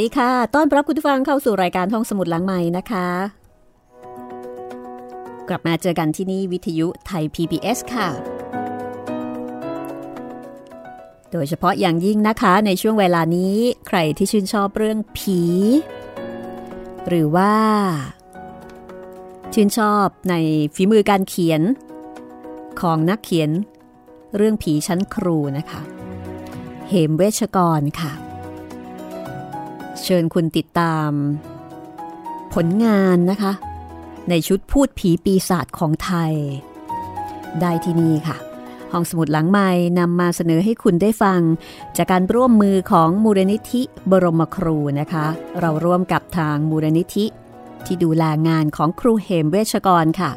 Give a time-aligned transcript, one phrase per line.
[0.00, 3.08] ดีค่ะ ต้อนรับคุณผู้ฟังเข้าสู่รายการห้องสมุดหลังใหม่นะคะ
[5.48, 8.08] กลับมาเจอกันที่นี่วิทยุไทย PBS ค่ะ
[11.32, 13.56] โดยเฉพาะอย่างยิ่งนะคะในช่วงเวลานี้
[13.86, 15.40] ใครที่ชื่นชอบเรื่องผี
[17.08, 17.54] หรือว่า
[19.54, 20.34] ชื่นชอบใน
[20.74, 21.62] ฝีมือการเขียน
[22.80, 23.50] ของนักเขียน
[24.36, 25.80] เรื่องผีชั้นครูนะคะ
[26.88, 28.29] เหมเวชกรค่ะ
[30.04, 31.10] เชิญคุณติดตาม
[32.54, 33.52] ผลงานนะคะ
[34.28, 36.32] ในชุดพูดผีปีศาจของไทย
[37.60, 38.36] ได้ที่นี่ค่ะ
[38.92, 41.40] ห้องสมุดหลังใหม่นำมาเสนอให้คุณได้ฟัง
[41.96, 45.26] จากการร่วมมือของมูลนิธิบรมครูนะคะ
[45.60, 47.24] เราร่วมกับทางมูลนิธิ
[47.86, 50.30] ที่ดูแลงานของครูเหมเวชกรค่ะ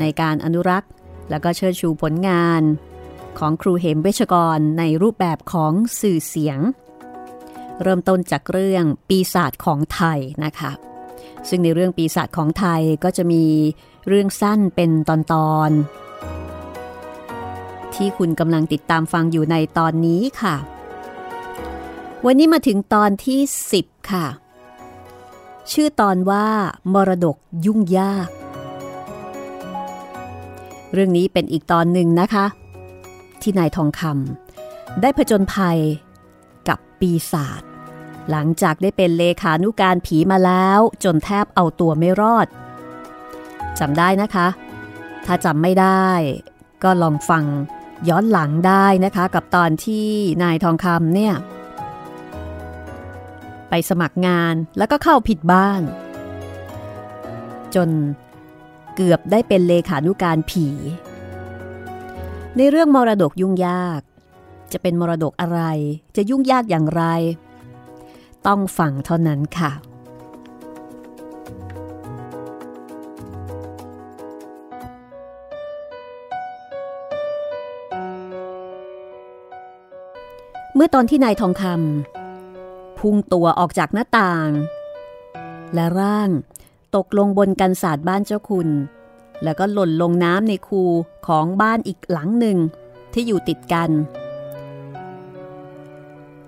[0.00, 0.90] ในการอนุรักษ์
[1.30, 2.62] แล้วก็เชิดชูผลงาน
[3.38, 6.58] ของครูเหมเวชกรในรูปแบบของสื่อเสียง
[7.82, 10.70] เริ่มต้นจากเรื่องปีศาจของไทยนะคะ
[11.48, 13.44] ซึ่งในเรื่องปีศาจของไทยก็จะมี
[14.08, 15.10] เรื่องสั้นเป็นต
[15.52, 20.56] อนๆที่คุณกำลังติดตามฟังอยู่ในตอนนี้ค่ะ
[22.26, 23.40] วันนี้มาถึงตอนที่
[23.76, 24.26] 10 ค่ะ
[25.72, 26.46] ชื่อตอนว่า
[26.92, 28.28] มรดกยุ่งยาก
[30.92, 32.46] เรื่องนี้เป็นอีกตอนหนึ่งนะคะ
[33.42, 35.78] ที่นายทองคำได้ผจญภัย
[37.00, 37.62] ปีศาจ
[38.30, 42.46] หลังจากได้เป็นเลขานุการผีมาแล้วจนแทบเอาตัวไม่รอด
[43.78, 44.48] จำได้นะคะ
[45.26, 46.08] ถ้าจำไม่ได้
[46.82, 47.44] ก็ลองฟัง
[48.08, 50.08] ย้อนหลังได้นะคะ กับตอนที่
[50.42, 51.34] นายทองคำเนี่ย
[53.68, 55.82] ไปสมัครงานแล้วก็เข้าผิดบ้าน
[57.74, 57.88] จน
[58.96, 60.68] เกือบได้เป็นเลขานุการผี
[62.56, 64.00] ในเรื่องมรดกยุ่งยาก
[64.74, 65.60] จะเป็นมรดกอะไร
[66.16, 67.02] จะยุ่งยากอย่างไร
[68.46, 69.72] ต้องฟังเท่านั้นค่ะ
[80.74, 84.48] เมื่อตอนที่นายทองคำพุ่งตัวออกจากหน้าต่าง
[85.74, 86.30] และร่าง
[86.96, 88.68] ตกลงบนกันศาสตร์บ้านเจ้าคุณ
[89.42, 90.82] แล้วก็หล่นลงน้ำในคู
[91.26, 92.58] ของบ้านอีกหลังหนึ่ง
[93.12, 93.90] ที่อยู่ติดกัน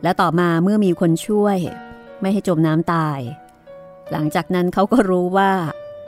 [0.02, 1.58] และต่อมาเมื่อมีคนช่วย
[2.20, 3.20] ไม่ให้จมน้ำตาย
[4.10, 5.52] หลังจากนั้นเขาก็รู้ว่า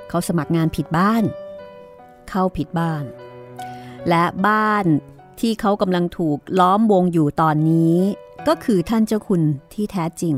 [0.08, 1.24] เขาสมัครงานผิดบ้าน
[2.28, 3.04] เข้าผิดบ้าน
[4.08, 4.86] และบ้าน
[5.40, 7.96] ที่เขากำลังถูกล้อมวงอยู่ตอนนี้
[8.48, 9.42] ก็คือท่านเจ้าคุณ
[9.72, 10.34] ที่แท้จริง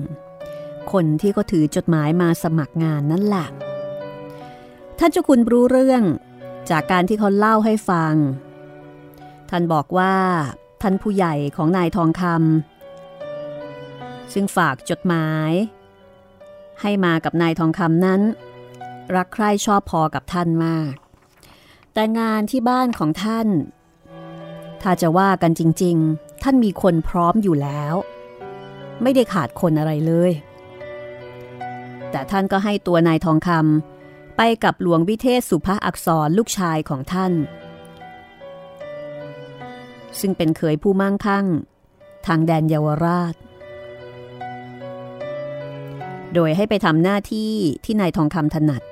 [0.92, 3.48] คนที่เขาถือจดหมายมาสมัครงานนั่นแหละ
[4.98, 6.02] ท่านเจ้าคุณรู้เรื่อง
[6.70, 8.14] จากการที่เขาเล่าให้ฟัง
[9.50, 10.14] ท่านบอกว่า
[10.82, 12.79] ท่านผู้ใหญ่ของนายทองคำ
[14.32, 15.52] ซึ่งฝากจดหมาย
[16.80, 18.20] ให้มากับนายทองคำนั้น
[19.16, 20.92] รักใคร่ชอบพอกับท่านมาก
[21.92, 23.48] แต่งานที่บ้านของท่าน
[24.82, 27.94] ถ้าจะว่ากันจริง ๆ ท่านมีคนพร้อมอยู่แล้ว
[29.02, 30.32] ไม่ได้ขาดคนอะไรเลย
[32.10, 37.32] แต่ท่านก็ให้ตัวนายทองคำไปกับหลวงวิเทศสุภาอักษรลูกชายของท่าน
[40.20, 41.46] ซึ่งเป็นเคยผู้มั่งคั่ง
[42.26, 43.34] ทางแดนเยาวราช
[46.34, 47.52] โดยให้ไปทำหน้าที่
[47.84, 48.82] ที่นายทองคำถนัด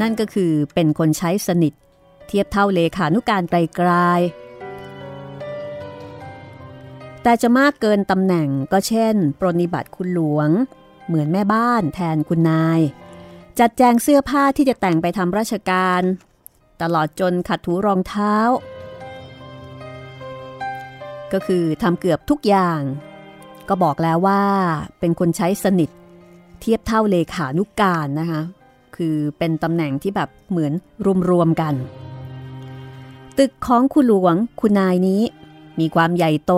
[0.00, 1.72] นั่นก็คือเป็นคนใช้สนิท
[2.26, 4.50] เทียบเท่าเลขานุการไกลๆ
[7.22, 10.48] แต่จะมากเกินตำแหน่งก็เช่น ปรนิบัติคุณหลวง
[11.06, 12.80] เหมือนแม่บ้านแทนคุณนาย
[13.58, 16.02] จัดแจงเสื้อผ้าที่จะแต่งไปทำราชการ
[16.82, 18.34] ตลอดจนขัดถูรองเท้า
[21.32, 22.80] ก็คือทำเกือบทุกอย่าง
[23.68, 24.42] ก็บอกแล้วว่า
[25.00, 25.90] เป็นคนใช้สนิท
[26.60, 28.42] เทียบเท่าเลขานุกการนะคะ
[28.96, 30.72] คือเป็นตำแหน่งที่แบบเหมือน
[31.30, 31.74] รวมๆกัน
[33.38, 35.22] ตึกของคุณหลวงคุณนายนี้
[35.80, 36.52] มีความใหญ่โต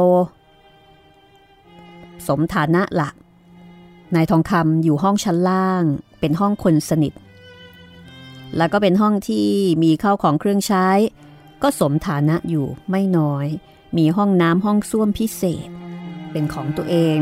[2.27, 3.11] สมฐานะละ
[4.15, 5.85] นายทองคำอยู่ห้องชั้นล่าง
[6.21, 7.13] เป็นห้องคนสนิท
[8.57, 9.49] แล้วก็เป็นห้องที่
[9.83, 10.89] มีเข้าของเครื่องใช้
[11.63, 13.47] ก็สมฐานะอยู่ไม่น้อย
[13.97, 15.69] มีห้องน้ำห้องส้วมพิเศษ
[16.33, 17.19] เป็นของตัวเอง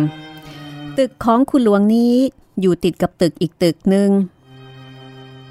[0.98, 2.14] ตึกของคุณหลวงนี้
[2.60, 4.10] อยู่ติดกับตึกอีกตึกหนึ่ง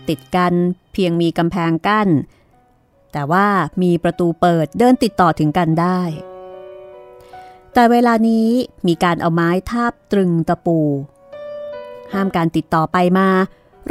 [0.10, 0.54] ติดกัน
[0.94, 2.10] เพียงมีกำแพงกั้น
[3.12, 3.48] แต่ว่า
[3.82, 6.02] มีประตูเปิดเดินติดต่อถึงกันได้
[7.74, 8.50] แต่เวลานี้
[8.88, 10.80] มีการเอาไม้ทาบตรึงตะปู
[12.14, 13.30] ห้ามการติดต่อไปมา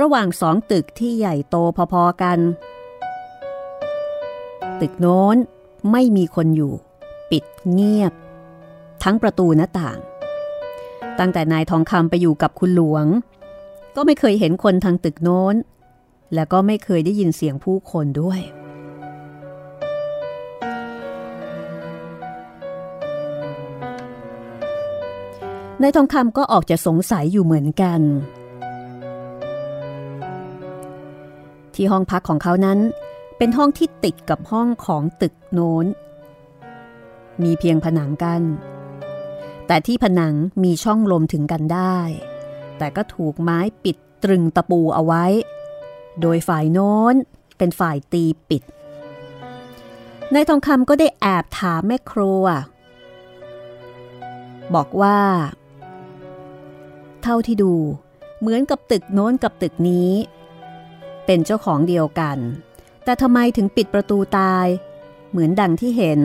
[0.00, 1.56] ระหว่างสองตึกที่ใหญ่โต
[1.92, 2.38] พอๆกัน
[4.80, 5.36] ตึกโน้น
[5.92, 6.72] ไม่มีคนอยู่
[7.30, 8.12] ปิดเงียบ
[9.02, 9.98] ทั้งประตูหน้าต่าง
[11.18, 13.06] ตั้งแต่นายทองคำไปอยู่กับคุณหลวง
[13.96, 15.54] ก็ไม่เคยเห็นคนทางตึกโน้น
[16.34, 18.40] และก็ไม่เคยได้ยินเสียงผู้คนด้วย
[25.82, 28.00] นายทองคำก็ออกจะสงสัยอยู่เหมือนกัน
[31.74, 32.78] ที่ห้องพักของเขานั้น
[33.38, 35.86] เป็นห้องที่ติดกับห้องของตึกโน้น
[37.42, 38.42] มีเพียงผนังกัน
[39.68, 40.34] แต่ที่ผนัง
[40.64, 41.98] มีช่องลมถึงกันได้
[42.78, 45.24] แต่ก็ถูกไม้ปิดตรึงตะปูเอาไว้
[46.20, 47.14] โดยฝ่ายโน้น
[47.58, 48.62] เป็นฝ่ายตีปิด
[50.34, 52.44] นายทองคำก็ได้แอบถามแม่ครัว
[54.74, 55.18] บอกว่า
[57.22, 57.74] เท่าที่ดู
[58.40, 60.12] เหมือนกับตึกโน้นกับตึกนี้
[61.26, 62.38] เป็นเจ้าของเดียวกัน
[63.04, 64.66] แต่ทำไมถึงปิดประตูตาย
[65.30, 66.20] เหมือนดังที่เห็น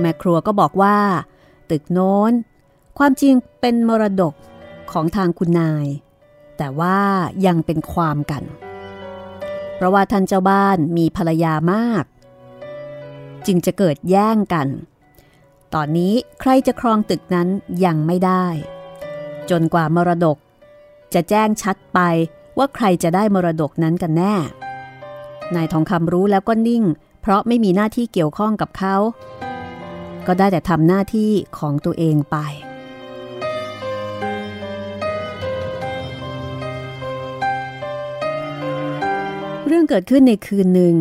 [0.00, 0.96] แม่ครัวก็บอกว่า
[1.70, 2.32] ตึกโน้น
[2.98, 4.34] ความจริงเป็นมรดก
[4.92, 5.86] ของทางคุณนาย
[6.58, 6.98] แต่ว่า
[7.46, 8.44] ยังเป็นความกัน
[9.74, 12.04] เพราะว่าท่านเจ้าบ้านมีภรรยามาก
[13.46, 14.68] จึงจะเกิดแย่งกัน
[15.74, 17.48] ตอนนี้ใครจะครองตึกนั้น
[17.84, 18.46] ยังไม่ได้
[19.50, 20.36] จนกว่ามรดก
[21.14, 22.00] จะแจ้งชัดไป
[22.58, 24.34] ว่าใครจะได้มรดกนั้นกันแน่
[25.54, 26.84] นายทองคำรู้แล้วก็นิ่ง
[27.20, 28.96] เพราะไม่มีหน้าที่เกี่ยวข้องกับเขา
[30.26, 32.36] ก็ได้แต่ทำหน้าที่ของตัวเองไป
[39.66, 40.96] เรื่องเกิดขึ้นในคืนหนึ่ง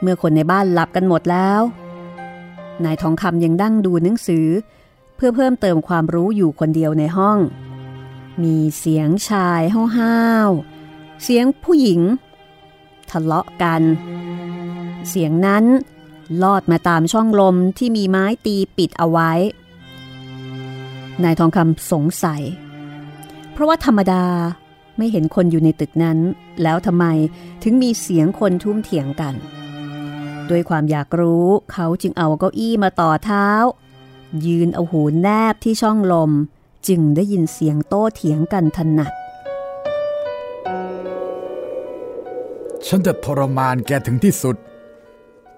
[0.00, 1.60] เมื่อคนในบ้านหลับกันหมดแล้ว
[2.84, 4.46] นายทองคำยังดั้งดูหนังสือ
[5.16, 7.38] เพื่อเพิ่มเติมความรู้อยู่คนเดียวในห้อง
[8.42, 9.62] มีเสียงชาย
[9.98, 10.18] ห้า
[10.48, 12.00] วๆเสียงผู้หญิง
[13.10, 13.82] ทะเลาะกัน
[15.08, 15.64] เสียงนั้น
[16.42, 19.32] ลอดมาตามช่องลมที่มีไม้ตีปิดเอาไว้
[21.22, 22.42] นายทองคำสงสัย
[23.52, 24.24] เพราะว่าธรรมดา
[24.96, 26.18] ไม่เห็นคนอยู่ในตึกนั้น
[26.62, 27.04] แล้วทำไม
[27.62, 29.34] ถึงมีเสียงคนทุ่มเถียงกัน
[30.50, 33.48] ด้วยความอยากรู้เขาจึงเอาเก้าอี้มาต่อเท้า
[34.46, 36.30] ยืนเอาหูแนบที่ช่องลม
[36.88, 39.12] จึงได้ยินเสียงโต้เถียงกันถนัด
[42.86, 44.56] ฉันจะทรมานแกถึงที่สุด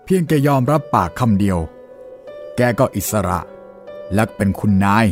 [0.08, 1.58] เพียงแกยอมรับปากคำเดียว
[2.56, 3.40] แกก็อิสระ
[4.14, 5.06] และเป็นคุณนาย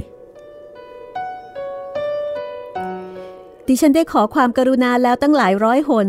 [3.66, 6.08] ดิฉันได้ขอความกรุณาแล้วตั้งหลายร้อยหน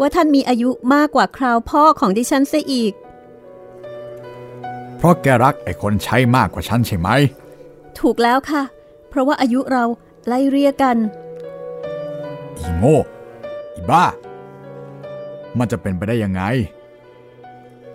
[0.00, 2.92] ว่าท่านมีอายุมากกว่าคราวพ่อของดิฉันเสียอีก
[4.96, 7.08] เพราะแกรักไอ้คนใช้มากกว่าฉันใช่ไหม
[8.00, 8.62] ถูกแล้วค่ะ
[9.08, 9.84] เพราะว่าอายุเรา
[10.26, 10.96] ไล่เรียกัน
[12.58, 12.98] อีโง่
[13.74, 14.04] อีบ้า
[15.58, 16.42] มันจะเป็นไปได้ยังไง
[16.77, 16.77] ไ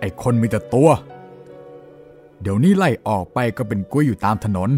[0.04, 0.90] อ้คนมีแต่ตัว
[2.40, 4.70] เดี๋ยวนี้ไล่ออกไปก็เป็นกุ้ยอยู่ตามถนน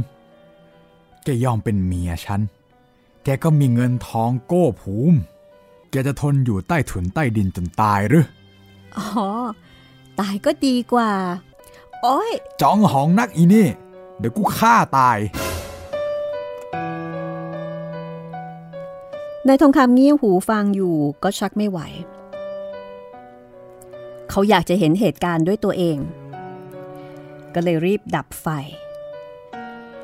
[1.25, 2.41] แกยอมเป็นเมียฉัน
[3.25, 5.19] แกก็มีเงินทองโก้ภูมิ
[5.91, 8.27] แกจะทนอยู่ใต้ถุนใต้ดินจนตายหรือ
[8.97, 9.07] อ๋อ
[10.21, 11.11] ตายก็ดีกว่า
[12.03, 13.67] โอ้ยจองหองนักอีนี่
[14.19, 15.19] เดี๋ยวกูฆ่าตาย
[19.47, 21.79] นายทองคำเงี่ยหูฟังอยู่ก็ชักไม่ไหว
[24.31, 25.99] เขาอยากจะเห็นเหตุการณ์ด้วยตัวเอง
[27.55, 28.47] ก็เลยรีบดับไฟ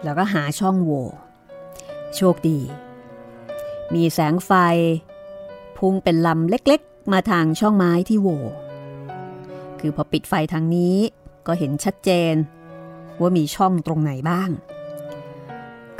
[0.04, 1.06] แล้วก็หาช่องโหว่
[2.16, 2.60] โชคดี
[3.94, 4.52] มีแสงไฟ
[5.78, 8.42] พุ่งเป็นลำเล็กๆ มาทางช่องไม้ที่โหว่
[9.80, 10.96] คือพอปิดไฟทางนี้
[11.46, 12.34] ก็เห็นชัดเจน
[13.20, 14.50] ว่ามีช่องตรงไหนบ้าง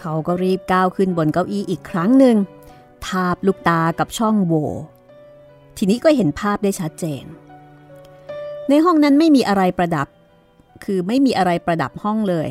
[0.01, 2.37] เขาก็รีบก้าวขึ้นบนเก้าอี้อีกครั้งหนึ่ง
[3.07, 4.69] ทาบลูกตากับช่องโหว่
[5.77, 7.25] ทีนี้ก็เห็นภาพได้ชัดเจน
[8.69, 10.09] ในห้องนั้นไม่มีอะไรประดับ
[10.85, 12.49] คือไม่มีอะไรประดับห้องเลย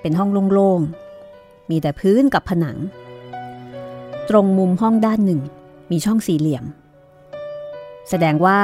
[0.00, 2.76] เป็นห้องโล่งๆ มีแต่พื้นกับผนัง
[4.28, 5.40] ตรงมุมห้องด้านหนึ่ง
[5.90, 6.64] มีช่องสี่เหลี่ยม
[8.08, 8.60] แสดงว่า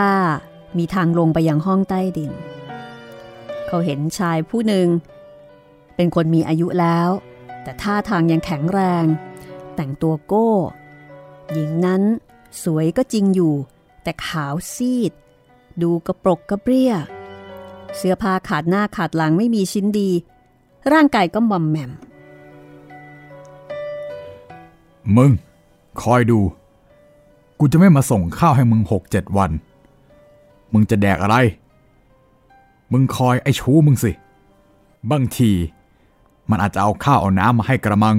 [0.78, 2.32] มีทางลงไปยังห้องใต้ดิน
[3.66, 4.88] เขาเห็นชายผู้หนึ่ง
[5.96, 7.08] เป็นคนมีอายุแล้ว
[7.62, 9.04] แต่ท่าทางยังแข็งแรง
[9.76, 10.50] แต่งตัวโก้
[11.52, 12.02] หญิงนั้น
[12.62, 13.54] สวยก็จริงอยู่
[14.02, 15.12] แต่ขาวซีด
[15.82, 16.92] ดูกระปรกกระเปรี้ย
[17.96, 20.10] เสื้อผ้าขาดหน้าขาดหลังไม่มีชิ้นดี
[20.92, 21.90] ร่างกายก็มอมแหม่ม
[25.16, 25.30] มึง
[26.02, 26.40] คอยดู
[27.58, 29.50] กูจะไม่มาส่งข้าวให้มึงหกเจ็ดวัน
[30.72, 31.36] มึงจะแดกอะไร
[32.92, 34.12] มึงคอยไอ้ชู้มึงสิ
[35.10, 35.50] บางที
[36.50, 38.16] มันอาจจะเอาข้าวเอาน้ำมาให้กระมัง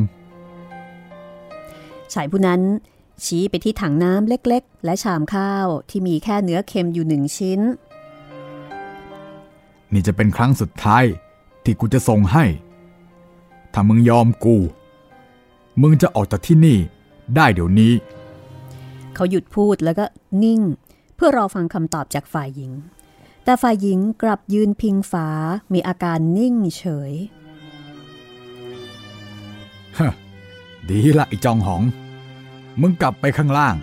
[2.13, 2.62] ชายผู้นั้น
[3.25, 7.62] ชี้ไปที่ถังน้ำเล็กๆ และชามข้าวที่มีแค่เนื้อเค็มอยู่หนึ่งชิ้น
[9.94, 11.03] นี่จะเป็นครั้งสุดท้าย
[11.63, 12.46] ที่กูจะส่งให้
[13.74, 14.58] ถ้ามึงยอมกู
[15.82, 16.77] มึงจะออกจากที่นี่
[17.36, 17.94] ได้เดี๋ยวนี้
[19.15, 20.06] เขาหยุดพูดแล้วก็
[20.44, 20.62] นิ่ง
[21.15, 22.72] เพื่อรอฟังคำตอบจากฝ่ายหญิง
[23.44, 25.27] แต่ฝ่ายหญิงกลับยืนพิงฝา
[25.74, 27.13] มีอาการนิ่งเฉย
[29.98, 30.12] ฮะ
[30.89, 31.82] ดีละไอ้จองหอง
[32.82, 33.75] มึงกลับไปข้างล่าง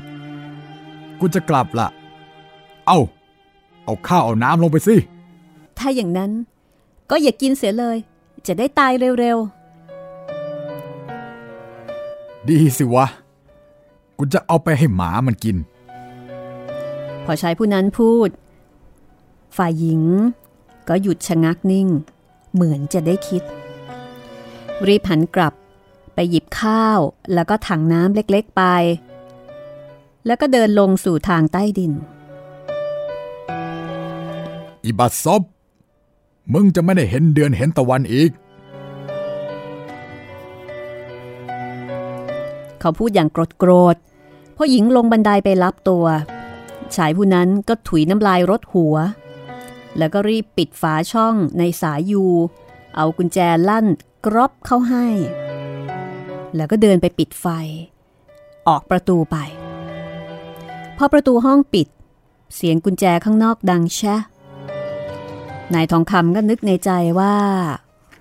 [1.21, 1.89] กูจะกลับละ
[2.87, 2.99] เอา
[3.85, 4.97] เอาข้าวเอาน้ำลงไปสิ
[5.79, 6.31] ถ้าอย่างนั้น
[7.11, 7.97] ก็อย่ากินเสียเลย
[8.47, 9.39] จะได้ตายเร็ว
[12.49, 13.07] ดีสิวะ
[14.19, 18.29] กูจะเอาไปให้หมามันกินๆพอชายผู้นั้นพูด
[19.57, 20.03] ฝ่ายหญิง
[20.89, 21.89] ก็หยุดชะงักนิ่ง
[22.55, 23.43] เหมือนจะได้คิด
[24.87, 25.60] รีบหันกลับไป
[26.31, 26.99] หยิบข้าว
[27.35, 28.63] แล้วก็ถังน้ำเล็กๆไป
[30.27, 31.93] แล้วก็เดินลงสู่ทางใต้ดิน
[34.85, 35.43] อีบัดซบ
[36.53, 38.31] มึงจะไม่ได้เห็นเดือนเห็นตะวันอีก
[42.81, 46.07] เขาพูดอย่างโกรธๆพอหญิงลงบันไดไปรับตัว
[46.97, 48.97] ชายผู้นั้นก็ถุยน้ำลายรดหัว
[49.99, 52.25] แล้วก็รีบปิดฝาช่องในสายยู
[52.97, 53.87] เอากุญแจลั่น
[54.27, 55.07] กรอบเข้าให้
[56.57, 57.47] แล้วก็เดินไปปิดไฟ
[58.69, 59.37] ออกประตูไป
[60.97, 61.89] พอประตูห้องปิด
[62.55, 64.21] เสียงกุญแจข้างนอกดังแชะ
[65.75, 67.35] นายทองคำก็นึกในใจว่า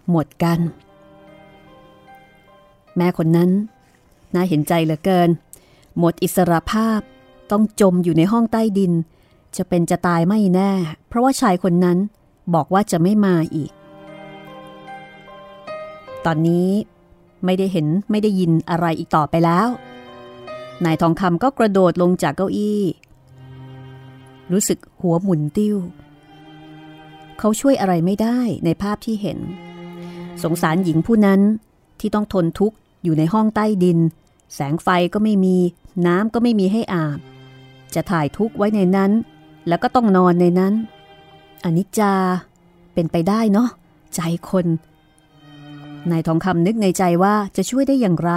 [0.09, 0.59] หมดกัน
[2.95, 3.51] แม่คนนั้น
[4.33, 5.29] น่าเห็นใจเหลือเกิน
[5.99, 6.99] หมดอิสรภาพ
[7.51, 8.93] ต้องจมอยู่ในห้องใต้ดิน
[9.57, 10.71] จะเป็นจะตายไม่แน่
[11.07, 11.97] เพราะว่าชายคนนั้น
[12.53, 13.71] บอกว่าจะไม่มาอีก
[16.25, 16.69] ตอนนี้
[17.45, 19.67] ไม่ได้เห็นไม่ได้ยินอะไรอีกต่อไปแล้ว
[20.85, 22.81] นายทองคำก็กระโดดลงจากเก้าอี้
[24.51, 25.75] รู้สึกหัวหมุนติ้ว
[27.39, 29.39] เขาช่วยอะไรไม่ได้ในภาพที่เห็น
[30.43, 31.41] สงสารหญิงผู้นั้น
[31.99, 33.99] ที่ต้องทนทุกข์อยู่ในห้องใต้ดิน
[34.55, 35.57] แสงไฟก็ไม่มี
[36.05, 37.19] น้ำก็ไม่มีให้อาบ
[37.95, 39.11] จะถ่ายทุกข์ไว้ในนั้น
[39.67, 40.73] แล้วก็ต้องนอนในนั้น
[41.63, 42.13] อนิจจา
[42.93, 43.69] เป็นไปได้เนาะ
[44.15, 44.19] ใจ
[44.49, 44.65] คน
[46.11, 48.31] นายทองคำนึกในใจว่าจะช่วยได้อย่างไร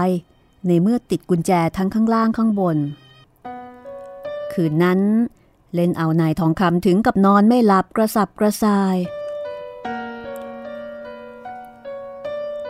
[0.66, 2.76] ในเมื่อติดกุญแจทั้งข้างล่างข้างบน
[4.52, 5.00] คืนนั้น
[5.75, 8.97] เล่นเอานายทองคำถึงกับนอนไม่หลับกระสับกระส่าย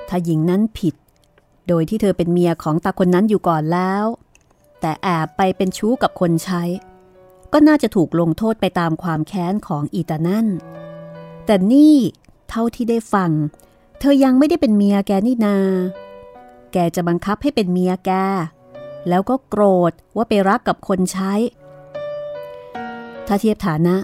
[0.09, 0.95] ถ้าหญิงนั้นผิด
[1.69, 4.05] โดยที่เธอเป็นเมียของตาคนนั้นอยู่ก่อนแล้ว
[4.81, 6.63] แต่แอบไปเป็นชู้กับคนใช้
[7.53, 10.47] ก็น่าจะถูกลงโทษไปตามความแค้นของอีตานั่น
[11.47, 11.97] แต่นี่
[12.49, 13.31] เท่าที่ได้ฟัง
[14.05, 15.57] เธอยังไม่ได้เป็นเมียแกนี่นา
[16.73, 18.11] แกจะบังคับให้เป็นเมียแก
[19.09, 21.33] แล้วก็โกรธว่าไปรักกับคนใช้
[23.27, 23.95] ถ้าเทียบฐานะ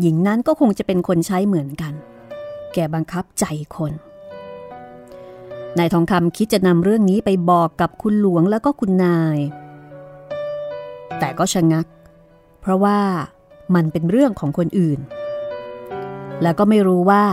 [0.00, 1.92] หญิงนั้นก็คงจะเป็นคนใช้เหมือนกัน
[2.74, 3.44] แกบังคับใจ
[3.76, 3.92] คน
[5.78, 9.38] นายทองคำคิดจะนำเรื่องนี้ไปบอกกับคุณหลวงแล้วก็คุณนาย
[11.18, 11.86] แต่ก็ชะงัก
[12.60, 12.98] เพราะว่า
[13.74, 15.00] มันเป็นเรื่องของคนอื่น
[16.42, 17.24] แล้วก็ไม่รู้ว่า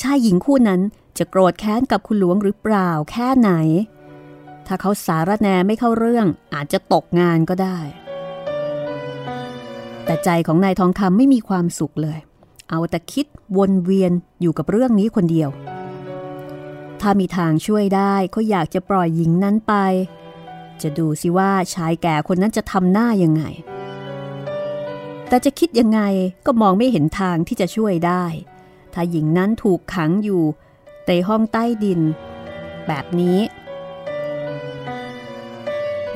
[0.00, 0.80] ชายหญิงคู่นั้น
[1.18, 3.50] จะโกรธแค้นกับคุณหลวงหรือเปล่าแค่ไหน
[4.66, 7.78] ถ้าเขาสารแนไม่เข้าเรื่องอาจจะตกงานก็ได้
[10.04, 12.18] แต่ใจของนายทองคำไม่มีความสุขเลย
[12.70, 15.50] เอาแต่คิดวนเวียนอยู่กับเรื่องนี้คนเดียว
[17.00, 19.74] ถ้ามีทางช่วยได้ก็อยากจะปล่อยหญิงนั้นไป
[20.82, 23.44] จะดูสิว่าชายแก่คนนั้นจะทำหน้ายังไง
[25.28, 26.00] แต่จะคิดยังไง
[26.46, 28.24] ก็มองไม่เห็นทางที่จะช่วยได้
[28.94, 30.42] ถ้าหญิงนั้นถูกขังอยู่
[31.08, 32.00] ในห้องใต้ดิน
[32.86, 33.38] แบบนี้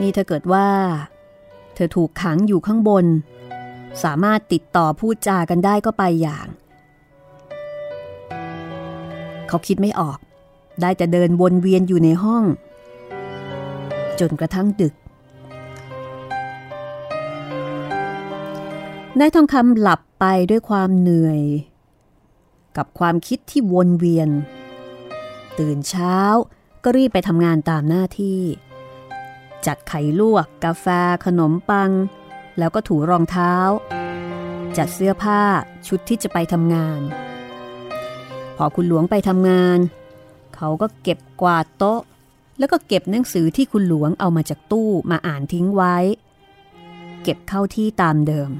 [0.01, 0.67] นี่ถ้าเกิดว่า
[1.75, 3.07] เธอถูกขังอยู่ข้างบน
[4.03, 6.47] สามารถติดต่อพูดจากันได้ก็ไปอย่าง
[9.49, 10.19] เขาคิดไม่ออก
[10.81, 12.45] ได้แต่เดินวนเวียนอยู่ในห้อง
[14.21, 14.95] จนกระทั่งดึก
[19.19, 21.41] นายทองคำหลับไปด้วยความเหนื่อย
[22.77, 24.29] กับความคิดที่วนเวียน
[25.59, 26.17] ตื่นเช้า
[26.85, 28.41] ก็รีบไปทำงานตามหน้าที่
[29.67, 30.87] จัดไข่ลวก กาแฟ
[31.25, 31.91] ขนมปัง
[32.59, 33.55] แล้วก็ถูรองเท้า
[34.77, 35.43] จัดเสื้อผ้า
[35.87, 37.01] ชุดที่จะไปทำงาน
[38.57, 39.79] พอคุณหลวงไปทำงาน
[40.57, 42.01] เขาก็เก็บกวาดโต๊ะ
[42.59, 45.97] แล้วก็เก็บหนังสือที่คุณหลวงเอามาจากตู้มาอ่านทิ้งไว้
[47.23, 48.51] เก็บเข้าที่ตามเดิม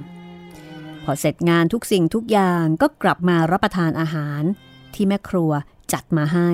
[1.05, 4.43] พอเสร็จงานทุกสิ่งทุกอย่างก็กลับมารับประทานอาหาร
[4.95, 5.51] ที่แม่ครัว
[5.93, 6.51] จัดมาให้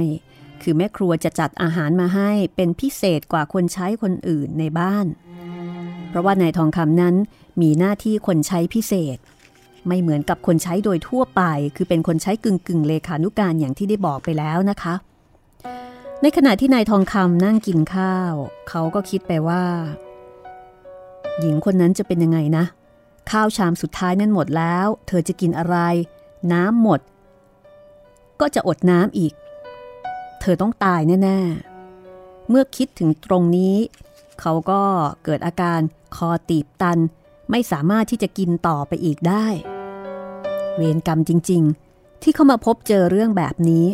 [0.65, 5.07] คือแม่ครัวจะจัดอาหารมาให้เป็นพิเศษกว่าคนใช้คนอื่นในบ้าน
[6.09, 7.15] เพราะว่านายทองคำนั้น
[7.61, 9.19] มีหน้าที่คนใช้พิเศษ
[9.89, 11.43] ไม่เหมือนกับคนใช้โดยทั่วไป
[11.77, 14.95] คือเป็นคนใช้กึ่งกึ่งเลขานุการอย่างที่ได้บอกไปแล้วนะคะ
[16.23, 18.33] ในขณะที่นายทองคำนั่งกินข้าว
[18.69, 19.65] เขาก็คิดไปว่า
[21.41, 22.65] หญิงคนนั้นจะเป็นยังไงนะ
[23.31, 25.77] ข้าวชามสุดท้ายนั้นหมดแล้ว เธอจะกินอะไร
[26.53, 27.01] น้ำหมด
[28.41, 29.33] ก็จะอดน้ำอีก
[30.47, 33.77] เธอต้องตายแน่ๆ เมื่อคิดถึงตรงนี้
[34.41, 34.83] เขาก็
[35.25, 35.81] เกิดอาการ
[36.17, 36.99] คอตีบตัน
[37.51, 39.47] ไม่สามารถที่จะกินต่อไปอีกได้
[40.77, 43.87] เวรกรรมจริง ๆ ที่เขามาพบเจอเรื่องแบบนี้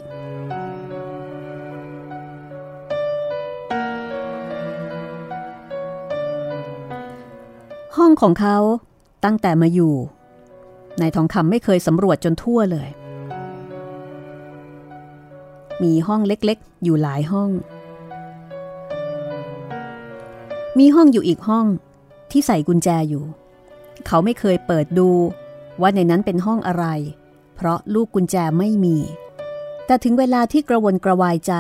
[7.97, 8.59] ห้องของเขา
[9.25, 9.95] ตั้งแต่มาอยู่
[11.01, 12.89] นายทองคำไม่เคยสำรวจจนทั่วเลย
[15.83, 17.51] มีห้องเล็กๆ อยู่หลายห้อง
[20.79, 21.67] มีห้องอยู่อีกห้อง
[22.31, 23.25] ที่ใส่กุญแจอยู่
[24.07, 25.11] เขาไม่เคยเปิดดู
[25.81, 26.87] ว่าในนั้นเป็นห้องอะไร
[27.55, 28.97] เพราะลูกกุญแจไม่มี
[29.87, 31.55] แต่ถึงเวลาที่กระวนกระวายใจ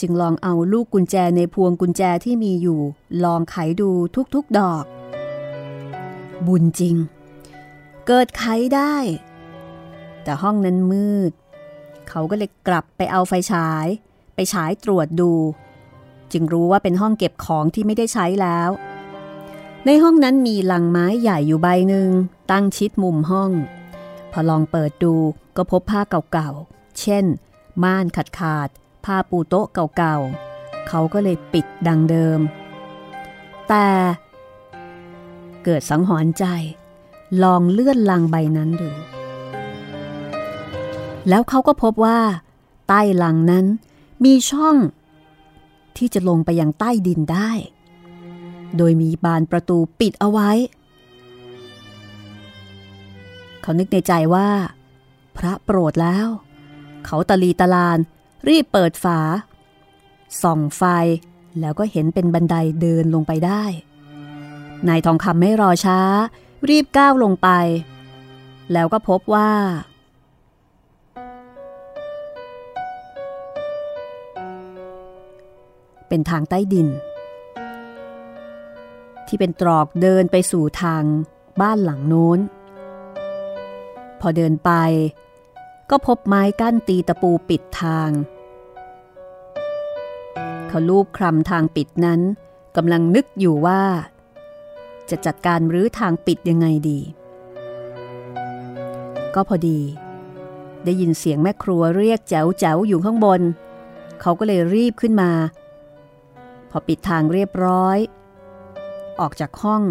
[0.00, 2.80] จึงลองเอาลูกกุญแจในพวงกุญแจที่มีอยู่
[3.24, 3.90] ลองไขดู
[4.34, 4.84] ทุกๆดอก
[6.46, 6.96] บุญจริง
[8.06, 8.44] เกิดไข
[8.74, 8.96] ได้
[10.22, 11.32] แต่ห้องนั้นมืด
[12.10, 13.86] เขาก็เลยกลับไปเอาไฟฉาย
[14.34, 15.32] ไปฉายตรวจดู
[16.32, 18.70] จึงรู้ว่าเป็นห้องเก็บของที่ไม่ได้ใช้แล้ว
[19.86, 22.10] ในห้องนั้นมีหลังไม้ใหญ่อยู่ใบหนึ่ง
[22.50, 23.50] ตั้งชิดมุมห้อง
[24.32, 25.14] พอลองเปิดดู
[25.56, 26.00] ก็พบผ้า
[26.32, 27.24] เก่าๆ เช่น
[27.82, 29.66] ม่านขาดขาดๆผ้าปูโต๊ะ
[29.96, 32.40] เก่าๆ เขาก็เลยปิดดังเดิม
[33.68, 33.88] แต่
[35.64, 36.44] เกิดสังหรณ์ใจ
[37.42, 38.90] ลองเลื่อนลังใบนั้นดู
[41.28, 42.18] แล้วเขาก็พบว่า
[42.88, 43.66] ใต้หลังนั้น
[44.24, 44.76] มีช่อง
[45.96, 47.50] ที่จะลงไปยังใต้ดินได้
[48.76, 50.50] โดยมีบานประตูปิดเอาไว้
[53.62, 54.48] เขานึกในใจว่า
[55.36, 56.26] พระโปรดแล้ว
[57.04, 57.98] เขาตะลีตะลาน
[58.48, 59.20] รีบเปิดฝา
[60.42, 60.82] ส่องไฟ
[61.60, 63.62] แล้วก็เห็นเป็นบันไดเดินลงไปได้
[64.88, 66.00] นายทองคำไม่รอช้า
[66.68, 67.48] รีบก้าวลงไป
[68.72, 69.50] แล้วก็พบว่า
[76.08, 76.88] เป็นทางใต้ดิน
[79.26, 81.02] ที่เป็นตรอกเดินไปสู่ทาง
[81.60, 82.38] บ้านหลังโน้น
[84.20, 84.70] พอเดินไป
[85.90, 88.10] ก็พบไม้กั้นตีตะปูปิดทาง
[90.68, 92.20] เขาลูบคลำทางปิดนั้น
[92.76, 93.82] กำลังนึกอยู่ว่า
[95.10, 97.00] จะจัดการรื้อทางปิดยังไงดี
[99.34, 99.80] ก็พอดี
[100.84, 103.40] ได้ยินเสียงแม่ครัวเรียกแจ๋วแจ๋วอยู่ข้างบน
[104.20, 105.30] เขาก็เลยรีบขึ้นมา
[106.76, 107.98] อปิดทางเรียบร้อย
[109.20, 109.82] ออกจากห้อง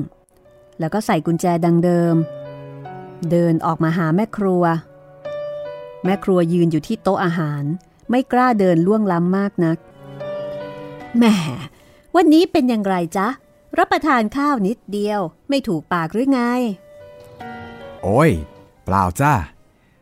[0.80, 2.16] แล้วก็ใส่กุญแจดังเดิม
[3.32, 4.64] เดินออกมาหาแม่ครัว
[6.06, 7.64] แม่ครัวยืนอยู่ที่โต๊ะอาหาร
[8.10, 9.78] ไม่กล้าเดินล่วงล้ำมากนัก
[11.18, 11.26] แหม
[12.16, 13.28] วันนี้เป็นอย่างไรจ๊ะ
[13.78, 16.42] รับประทานข้าวนิดเดียว ไม่ถูกปากหรือไง
[18.04, 18.32] โอ้ย
[18.86, 19.34] เปล่าจ้า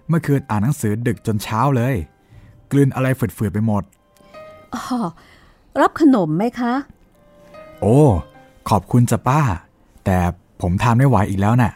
[0.08, 1.96] เมื่อคืนอ่านหนังสือดึกจนเช้าเลย
[2.72, 3.84] กลืนอะไรฝืดๆไปหมด
[4.74, 4.84] อ๋อ
[5.82, 6.74] รับขนมไหมคะ
[7.82, 8.00] โอ้
[8.70, 9.42] ขอบคุณจ้ะป้า
[10.06, 10.18] แต่
[10.62, 11.74] ผมทานไม่ไหวอีกแล้วน่ะ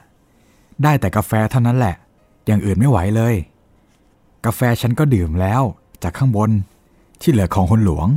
[0.84, 1.96] ได้แต่กาแฟเท่านั้นแหละ
[2.46, 3.36] อย่างอื่นไม่ไหวเลย
[4.46, 5.62] กาแฟฉันก็ดื่มแล้ว
[6.04, 6.52] จากข้างบน
[7.22, 8.08] ที่เหลือของคนหลวง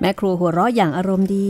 [0.00, 1.48] แม่ครัวหัวเราะอย่างอารมณ์ดี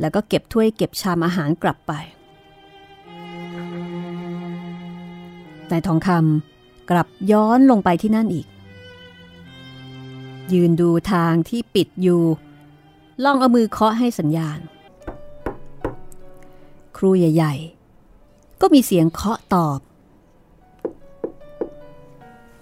[0.00, 1.92] แล้วก็เก็บถ้วยเก็บชามอาหารกลับไป
[5.70, 6.61] นายทองคำ
[6.92, 8.46] กลับย้อนลงไปที่นั่นอีก
[10.52, 12.22] ยืนดูทางที่ปิดอยู่
[13.24, 14.58] ลองเอามือเคาะให้สัญญาณ
[16.96, 17.54] ครูใหญ่
[18.08, 19.78] ๆ ก็มีเสียงเคาะตอบ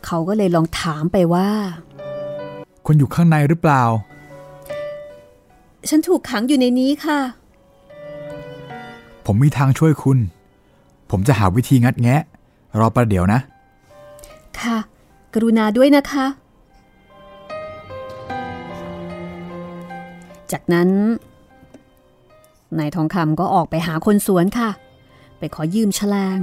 [0.06, 1.48] เขาก็เลยลองถามไปว่า
[2.86, 3.82] คุณอยู่ข้างในหรือเปล่า
[5.88, 7.18] ฉันถูกขังอยู่ในนี้ค่ะ
[9.26, 10.18] ผมมีทางช่วยคุณ
[11.10, 12.22] ผมจะหาวิธีงัดแงะ
[12.78, 13.40] รอประเดี๋ยวนะ
[14.62, 14.78] ค่ะ
[15.34, 16.26] กรุณาด้วยนะคะ
[20.52, 20.88] จากนั้น
[22.78, 24.70] นายทองคำก็ออกไปหาคนสวนค่ะ
[25.38, 26.38] ไปขอยืมแฉลง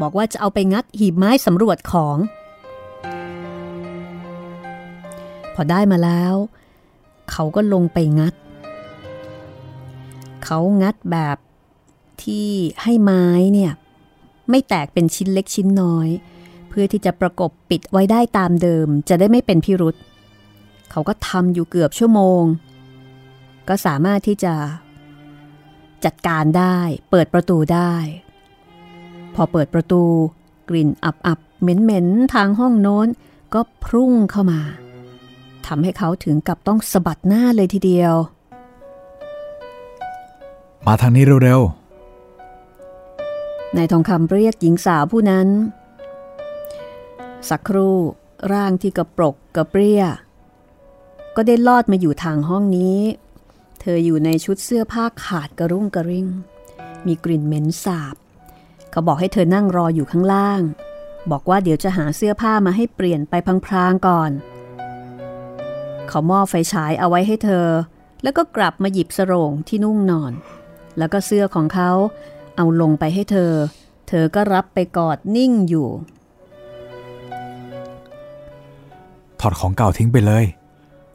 [0.00, 2.16] บอกว่าจะเอาไปงัดหีบไม้สำรวจของ
[5.54, 6.34] พอได้มาแล้ว
[7.30, 8.34] เขาก็ลงไปงัด
[10.44, 11.36] เขางัดแบบ
[12.22, 12.48] ที่
[12.82, 13.72] ให้ไม้เนี่ย
[14.50, 16.08] ไม่แตกเป็นชิ้นเล็กชิ้นน้อย
[16.74, 19.94] พื่อที่จะประกบปิดไว้ได้ตามเดิมจะได้ไม่เป็นพิรุษ
[20.90, 22.42] เขาก็ทำอยู่เกือบชั่วโมง
[23.68, 24.54] ก็สามารถที่จะ
[26.04, 26.76] จัดการได้
[27.10, 27.94] เปิดประตูได้
[29.34, 30.02] พอเปิดประตู
[30.68, 33.08] กลิ่นอับๆเหม็นๆทางห้องโน้น
[33.54, 34.60] ก็พุ่งเข้ามา
[35.66, 38.14] ทำให้เขาถึงกับต้องสะบัดหน้าเลยทีเดียว
[40.86, 41.60] มาทางนี้เร็ว
[43.76, 45.48] นายทองคำเรียกหญิงสาวผู้นั้น
[47.48, 47.98] สักครู่
[48.52, 50.04] ร่างที่กระปรกกระเปรี้ย
[51.36, 53.00] ก็ได้ลอดมาอยู่ทางห้องนี้
[53.80, 56.28] เธออยู่ในชุดเสื้อผ้าขาดกระรุ่งกระริ่ง
[57.06, 58.16] มีกลิ่นเหม็นสาบ
[58.90, 60.60] เขาบอกให้เธอนั่งรออยู่ข้างล่าง
[61.30, 63.34] บอกว่าเดี๋ยวจะหาเสื้อผ้ามาให้เปลี่ยนไป
[63.66, 64.30] พลางๆก่อน
[66.08, 67.66] เขามอบไฟฉายเอาไว้ให้เธอ
[68.22, 70.32] แล้วก็กลับมาหยิบสรงที่นุ่งนอน
[70.98, 71.90] แล้วก็เสื้อของเขา
[72.56, 73.52] เอาลงไปให้เธอ
[74.08, 75.88] เธอก็รับไปกอดนิ่งอยู่
[79.46, 80.44] อดของเก่าทิ้งไปเลย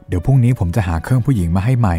[0.08, 1.96] เดี๋ยวพรุ่งนี้ผมจะหาเครื่องผู้หญิงมาให้ใหม่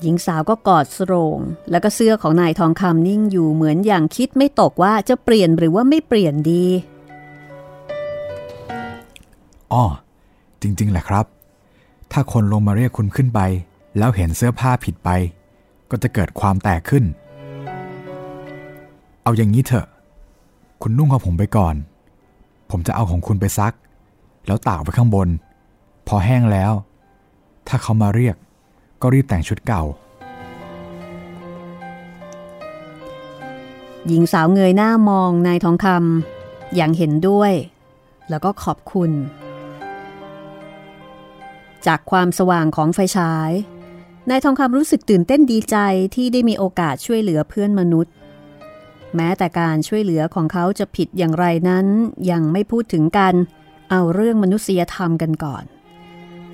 [0.00, 1.38] หญิงสาวก็กอดสโรง
[1.70, 6.64] แล้วก็เสื้อของนายทองคำนิ่งอยู่เหมือนอย่างคิดไม่ตกว่าจะเปลี่ยนหรือว่าไม่เปลี่ยนดี
[9.72, 9.84] อ้อ
[10.62, 11.26] จริง ๆ แหละครับ
[12.12, 13.40] ถ้าคนลงมาเรียกคุณขึ้นไป
[13.98, 15.10] แล้วเห็นเสื้อผ้าผิดไป
[15.90, 17.04] ก็จะเกิดความแตกขึ้น
[19.22, 19.86] เอาอย่างนี้เถอะ
[20.82, 21.74] คุณนุ่งของผมไปก่อน
[22.72, 23.74] ผมจะเอาของคุณไปซัก
[24.46, 25.28] แล้วตากไว้ข้างบน
[26.08, 26.72] พอแห้งแล้ว
[27.68, 28.36] ถ้าเขามาเรียก
[29.02, 29.82] ก็รีบแต่งชุดเก่า
[34.08, 37.52] หญิงสาวเงยหน้ามองนายทองคำอย่างเห็นด้วย
[38.30, 39.10] แล้วก็ขอบคุณ
[41.86, 43.50] จากความสว่างของไฟฉาย
[44.30, 45.76] นายทองคำรู้สึกตื่นเต้นดีใจ
[46.14, 48.12] ที่ได้มีโอกาสช่วยเหลือเพื่อนมนุษย์
[49.16, 51.86] แม้แต่การช่วยเหลือของเขาจะผิดอย่างไรนั้น
[52.30, 53.34] ยังไม่พูดถึงกัน
[53.90, 55.64] เอาเรื่องมนุษยธรรมกันก่อน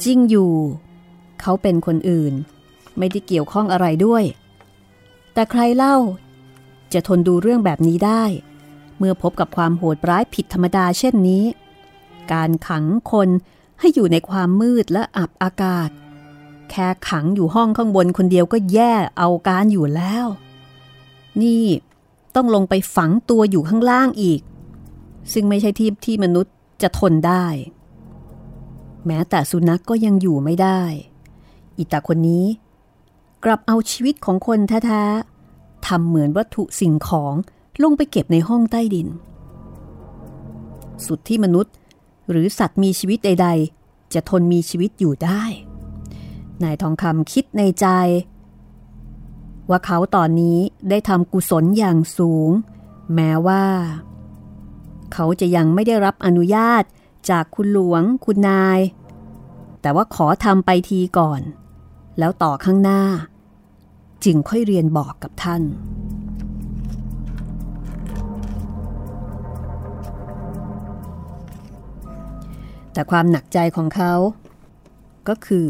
[0.03, 0.53] จริงอยู่
[1.41, 2.33] เขาเป็นคนอื่น
[2.99, 4.25] ไม่ได้เกี่ยวข้องอะไรด้วย
[5.33, 5.97] แต่ใครเล่า
[6.93, 8.25] จะทนดูเรื่องแบบนี้ได้
[8.99, 11.45] เมื่อพบกับความโหดร้ายผิดธรรมดาเช่นนี้
[12.33, 13.29] การขังคน
[13.79, 15.91] ให้อยู่ในความมืดและอับอากาศ
[16.71, 20.27] แค่ขังอยู่ห้องข้างบนคนเดียวก็แย่เอาการอยู่แล้ว
[21.43, 21.65] นี่
[22.39, 24.41] ต้องลงไปฝังตัวอยู่ข้างล่างอีก
[25.33, 27.47] ซึ่งไม่ใช่ที่ที่มนุษย์จะทนได้
[29.07, 30.81] แม้แต่สุนัขกก็ยังอยู่ไม่ได้
[31.79, 32.47] อิตาคนนี้
[33.45, 37.35] กลับเอาชีวิตของคนแท้ๆทำเหมือนวัตถุสิ่งของ
[37.83, 39.09] ลงไปเก็บในห้องใต้ดิน
[41.07, 41.75] สุดที่มนุษย์
[42.31, 43.49] หรือสัตว์มีชีวิตใด
[43.81, 45.43] ๆ จะทนมีชีวิตอยู่ได้
[46.63, 47.87] นายทองคำคิดในใจ
[49.71, 50.59] ว่าเขาตอนนี้
[50.91, 52.51] ได้ทำกุศลอย่างสูง
[53.15, 53.65] แม้ว่า
[55.13, 56.83] เขาจะยังไม่ได้รับอนุญาต
[57.31, 58.81] จากคุณหลวง คุณนาย
[59.81, 61.41] แต่ว่าขอทำไปทีก่อน
[62.19, 63.03] แล้วต่อข้างหน้า
[64.25, 65.63] จึงค่อยเรียนบอกกับท่าน
[72.93, 74.13] แต่ความหนักใจของเขา
[75.29, 75.69] ก็คือ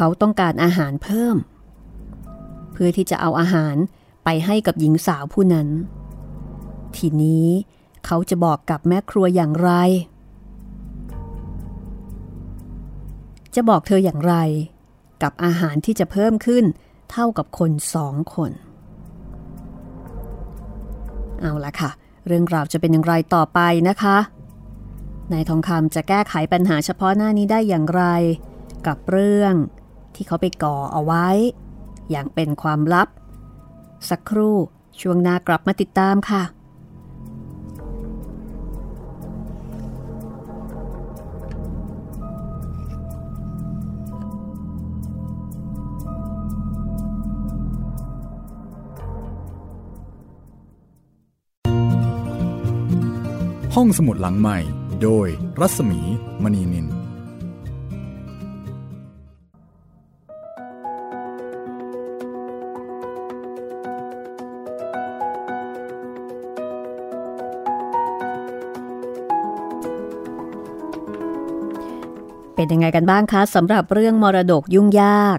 [0.00, 1.36] เขาต้องการอาหารเพิ่ม
[2.72, 3.76] เพื่อที่จะเอาอาหาร
[4.24, 5.68] ไปให้กับหญิงสาวผู้นั้น
[6.96, 7.48] ทีนี้
[8.06, 9.70] เขาจะบอกกับแม่ครัวอย่างไร
[13.54, 14.34] จะบอกเธออย่างไร
[15.22, 16.64] กับอาหารที่จะเพิ่มขึ้น
[17.10, 18.52] เท่ากับคนสองคน
[21.40, 21.90] เอาละค่ะ
[22.26, 24.18] เรื่องราวจะเป็นอย่างไรต่อไปนะคะ
[25.32, 28.04] นายทองคำจะแก้ไขปัญหาเฉพาะหน้านี้ได้อย่างไร
[28.86, 29.54] กับเรื่อง
[30.18, 31.26] ที่เขาไปก่อเอาไว้
[32.10, 33.08] อย่างเป็นความลับ
[34.10, 34.56] สักครู่
[35.00, 36.42] ช่วงหน้ากลับมาติดตามค่ะ
[53.74, 54.58] ห้องสมุดหลังใหม่
[55.02, 55.28] โดย
[55.60, 56.00] รัศมี
[56.42, 56.97] มณีนิน
[72.60, 75.38] เป็นยังไงกันบ้างคะสำหรับเรื่องมรดกยุ่งยาก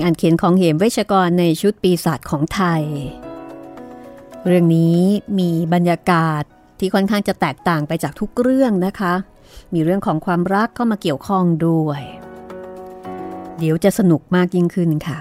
[0.00, 2.82] งานเขียนของเหมเวชกรในชุดปีศาจของไทย
[4.46, 4.98] เรื่องนี้
[5.38, 6.42] มีบรรยากาศ
[6.78, 9.14] ที่ค่อนข้างจะแตกต่างไปจากทุกเรื่องนะคะ
[9.74, 12.00] มีเรื่องของความรักเข้ามาเกี่ยวข้องด้วย
[13.58, 15.18] เดี๋ยวจะสนุกมากยิ่งขึ้นค่ะ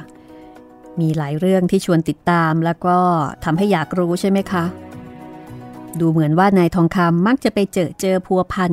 [0.99, 2.97] มีหลายเรื่องที่ชวนติดตามแล้วก็
[3.43, 4.65] ทำให้อยากรู้ใช่ไหมคะ
[5.99, 8.71] ดูเหมือนว่านายทองคำมักจะไปเจอเจอพัวพัน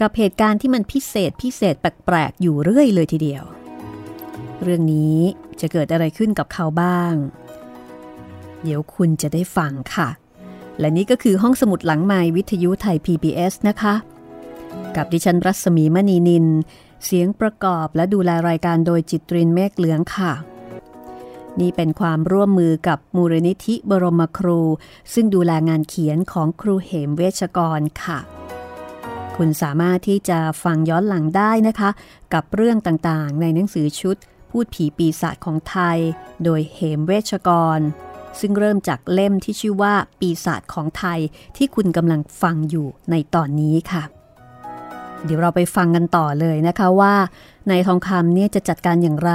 [0.00, 3.44] กับเหตุการณ์ที่มันพิเศษพิเศษแปลกๆอยู่เรื่อยเลยทีเดียว
[4.62, 5.18] เรื่องนี้
[5.60, 7.14] จะเกิดอะไรขึ้นกับเขาบ้าง
[8.62, 10.08] เดี๋ยวคุณจะได้ฟังค่ะ
[10.80, 13.94] และนี่ก็คือห้องสมุดหลังใหม่วิทยุไทย PBS นะคะ
[14.96, 16.46] กับดิฉันรัศมีมณีนิน
[17.04, 20.32] เสียงประกอบและดูแลรายการโดยจิตรินเมฆเหลืองค่ะ
[21.60, 24.60] นี่เป็นความร่วมมือกับมูลนิธิบรมครู
[25.12, 28.18] ซึ่งดูแลงานเขียนของครูเหมเวชกรค่ะ
[29.38, 31.90] คุณสามารถที่จะฟังย้อนหลังได้นะคะ
[32.34, 34.16] กับเรื่องต่างๆ ในหนังสือชุด
[34.50, 35.98] พูดผีปีศาจของไทย
[36.44, 37.80] โดยเหมเวชกร
[38.40, 41.20] ซึ่งเริ่มจากเล่มที่ชื่อว่าปีศาจของไทย
[41.56, 44.02] ที่คุณกำลังฟังอยู่ในตอนนี้ค่ะ
[45.24, 47.14] เดี๋ยวเราไปฟังกันต่อเลยนะคะว่า
[47.68, 49.32] ในทองคำเนี่ยจะจัดการอย่างไร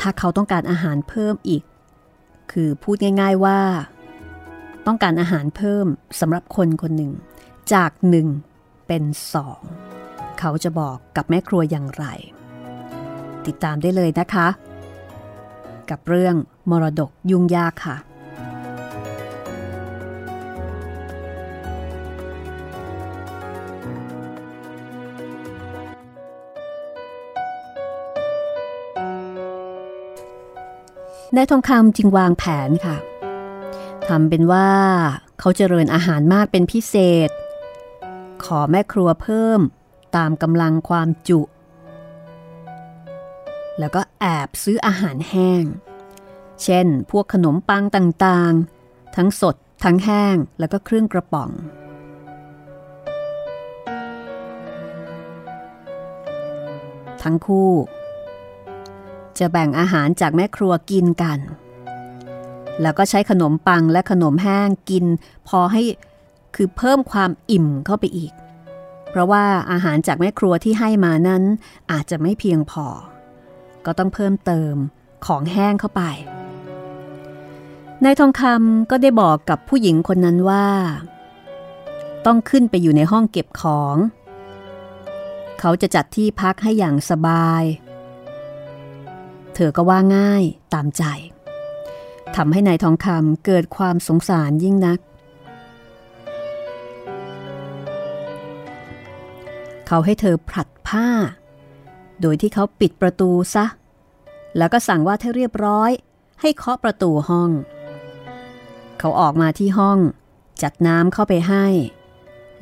[0.00, 1.62] ถ้าเขาต้องการอาหารเพิ่มอีก
[2.52, 3.60] คือพูดง่าย ๆว่า
[4.86, 5.86] ต้องการอาหารเพิ่ม
[6.20, 7.12] สำหรับคนคนหนึ่ง
[7.74, 8.28] จากหนึ่ง
[8.92, 9.60] เป็นสอง
[10.38, 12.04] เขาจะบอกกับแม่ครัวอย่างไร
[13.46, 14.48] ติดตามได้เลยนะคะ
[15.90, 16.34] กับเรื่อง
[16.70, 17.96] มรดกยุ่งยากค่ะ
[31.36, 32.96] นายทองคำจึงวางแผนค่ะ
[34.08, 34.68] ทำเป็นว่า
[35.38, 36.96] เขาเจริญอาหารมากเป็นพิเศ
[37.28, 37.30] ษ
[38.44, 39.60] ขอแม่ครัวเพิ่ม
[40.16, 41.40] ตามกำลังความจุ
[43.78, 45.64] แล้วก็แอบซื้ออาหารแห้ง
[46.62, 51.50] เช่น พวกขนมปังต่างๆ ทั้งสด ทั้งแห้ง แล้วก็เครื่องกระป๋อง
[57.22, 57.72] ทั้งคู่
[59.38, 61.38] จะแบ่งอาหารจากแม่ครัวกินกัน
[62.82, 65.04] แล้วก็ใช้ขนมปังและขนมแห้งกิน
[65.48, 65.82] พอให้
[66.54, 68.32] คือเพิ่มความอิ่มเข้าไปอีก
[69.10, 71.42] เพราะว่าอาหารจากแม่ครัวที่ให้มานั้น
[71.92, 72.86] อาจจะไม่เพียงพอ
[73.86, 74.74] ก็ต้องเพิ่มเติม
[75.26, 76.02] ของแห้งเข้าไป
[78.04, 80.66] นายทองคำก็ได้บอกกับผู้หญิงคนนั้นว่า
[82.26, 83.96] ต้องขึ้นไปอยู่ในห้องเก็บของ
[85.60, 87.64] เขาจะจัดที่พักให้อย่างสบาย
[89.54, 90.42] เธอก็ว่าง่าย
[90.74, 91.04] ตามใจ
[92.36, 94.98] ทำให้นายทองคำเกิดความสงสารยิ่งนัก
[99.92, 101.08] เขาให้เธอผลัดผ้า
[102.20, 103.66] โดยที่เขาปิดประตูซะ
[104.56, 105.90] แล้วก็สั่งว่าถ้าเรียบร้อย
[106.40, 107.50] ให้เคาะประตูห้อง
[108.98, 109.98] เขาออกมาที่ห้อง
[110.62, 111.66] จัดน้ำเข้าไปให้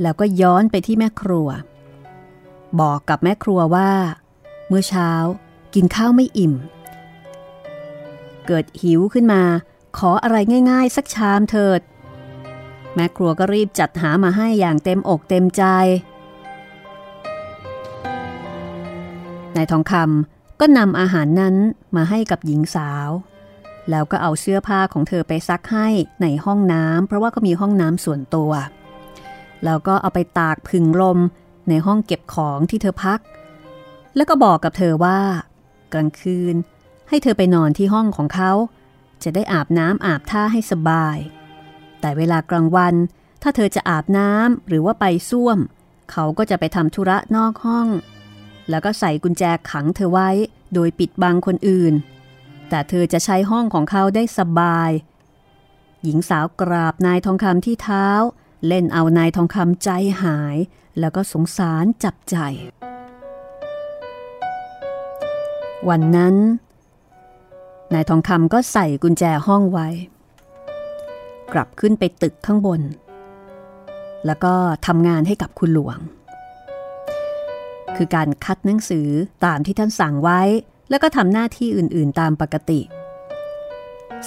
[0.02, 1.48] แล้วก็ย้อนไปที่แม่ครัว
[2.80, 3.92] บอกกับแม่ครัวว่า
[4.68, 5.10] เมื่อเช้า
[5.74, 6.54] กินข้าวไม่อิ่ม
[8.46, 9.42] เกิดหิวขึ้นมา
[9.98, 10.36] ขออะไร
[10.70, 11.80] ง่าย ๆ สักชามเถิด
[12.94, 15.64] แม่ครัวก็รีบจัดหามาให้อย่างเต็มอกเต็มใจ
[19.56, 21.56] นายทองคำก็นำอาหารนั้น
[21.96, 23.08] มาให้กับหญิงสาว
[23.90, 25.88] แล้วก็เอาเสื้อผ้าของเธอไปซักให้
[26.22, 28.52] ในห้องน้ำเพราะว่าก็มีห้องน้ำส่วนตัว
[29.64, 31.18] แล้วก็เอาไปตากพึ่งลม
[31.68, 33.20] ในห้องเก็บของที่เธอพัก
[34.16, 35.20] แล้วก็บอกกับเธอว่า
[35.92, 36.54] กลางคืน
[37.08, 38.52] ให้เธอไปนอนที่ห้องของเขา
[39.22, 41.18] จะได้อาบน้ำอาบท่าให้สบาย
[42.00, 42.94] แต่เวลากลางวัน
[43.42, 45.58] ถ้าเธอจะอาบน้ำหรือว่าไปซ่วม
[46.12, 47.88] เขาก็จะไปทำธุระนอกห้อง
[48.70, 50.28] แล้วก็ใส่กุญแจขังเธอไว้
[50.74, 51.94] โดยปิดบังคนอื่น
[52.68, 54.90] แต่เธอจะใช้ห้องของเขาได้สบาย
[56.04, 58.06] หญิงสาวกราบนายทองคำที่เท้า
[58.66, 59.90] เล่นเอานายทองคำใจ
[60.22, 60.56] หาย
[61.00, 62.36] แล้วก็สงสารจับใจ
[65.88, 66.34] วันนั้น
[67.94, 69.88] นายทองคำก็ใส่กุญแจห้องไว้
[71.52, 72.80] กลับขึ้นไปตึกข้างบน
[74.26, 74.54] แล้วก็
[74.86, 75.98] ทำงานให้กับคุณหลวง
[77.96, 79.08] คือการคัดหนังสือ
[79.44, 80.40] ตามที่ท่านสั่งไว้
[80.90, 82.80] แล้วก็ทำหน้าที่อื่นๆตามปกติ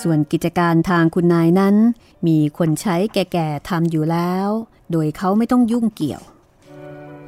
[0.01, 1.75] ส่วนกิจการทางคุณนายนั้น
[2.27, 4.47] มีคนใช้แก่ๆทำอยู่แล้ว
[4.91, 6.21] โดยเขาไม่ต้องยุ่งเกี่ยว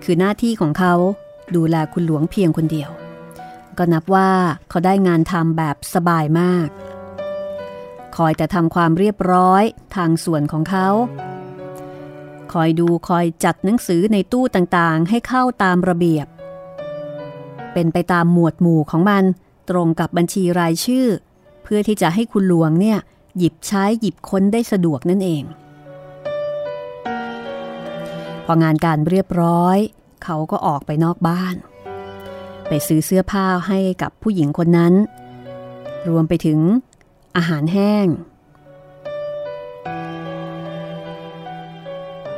[0.03, 0.93] คือหน้าที่ของเขา
[1.55, 2.89] ดูแลคุณหลวงเพียงคนเดียว
[3.77, 4.31] ก็นับว่า
[4.69, 6.67] เขาได้งานทำแบบสบายมาก
[8.15, 9.63] คอยแต่ทำความเรียบร้อย
[9.95, 10.87] ทางส่วนของเขา
[12.53, 16.27] คอยดูคอยจัดหนังสือในตู้ต่างๆ ให้เข้าตามระเบียบ
[17.73, 19.23] เป็นไปตามหมวดหมู่ของมัน
[19.69, 21.07] ตรงกับบัญชีรายชื่อ
[21.63, 22.97] เพื่อที่จะให้คุณหลวงเนี่ย
[23.37, 25.43] หยิบใช้หยิบค้นได้สะดวกนั่นเอง
[28.45, 29.77] พองานการเรียบร้อย
[30.23, 31.55] เขาก็ออกไปนอกบ้าน
[32.67, 34.93] ไปซื้อเสื้อผ้าให้กับผู้หญิงคนนั้น
[36.09, 36.59] รวมไปถึง
[37.37, 38.07] อาหารแห้ง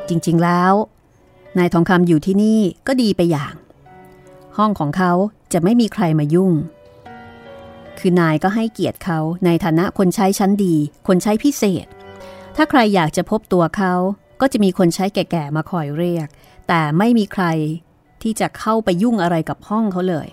[0.09, 0.73] จริงๆแล้ว
[1.57, 3.53] นายทองคำอยู่ที่นี่ก็ดีไปอย่าง
[4.57, 5.11] ห้องของเขา
[5.53, 6.51] จะไม่มีใครมายุ่ง
[7.99, 10.75] คือนายก็ให้เกียรติเขาในฐานะคนใช้ชั้นดี
[11.07, 11.85] คนใช้พิเศษ
[12.55, 13.93] ถ้าใครอยากจะพบตัวเขา
[14.41, 16.27] ก็จะมีคนใช้แก่ๆมาคอยเรียก
[16.67, 17.45] แต่ไม่มีใคร
[18.21, 20.27] ที่จะเข้าไปยุ่งอะไรกับห้องเขาเลย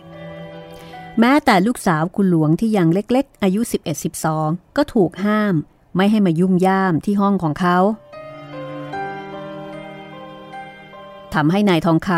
[1.20, 3.60] แม้แต่ลูกสาวคุณหลวงที่ยังเล็กๆ อายุ
[4.18, 5.54] 11-12 ก็ถูกห้าม
[5.96, 7.78] ไม่ให้มายุ่งย่ามที่ห้องของเขา
[11.34, 12.10] ทำให้นายทองค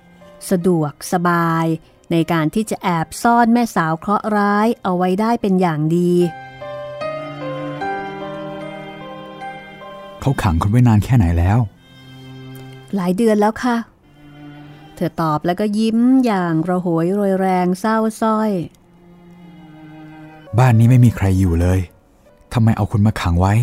[0.00, 1.66] ำสะดวกสบาย
[2.12, 6.12] ในการที่จะแอบซ่อนแม่สาวเคราะห์ร้ายเอาไว้ได้เป็นอย่างดี
[10.20, 11.58] เขาขังคุณไว้นานแค่ไหนแล้ว
[12.94, 13.76] หลายเดือนแล้วค่ะ
[14.94, 18.50] เธอตอบแล้วก็ยิ้มอย่างระหวยโรยแรงเศร้าส้อย
[20.58, 21.80] บ้านนี้ไม่มีใครอยู่เลย
[22.52, 23.54] ทำไมเอาคุณมาขังไว้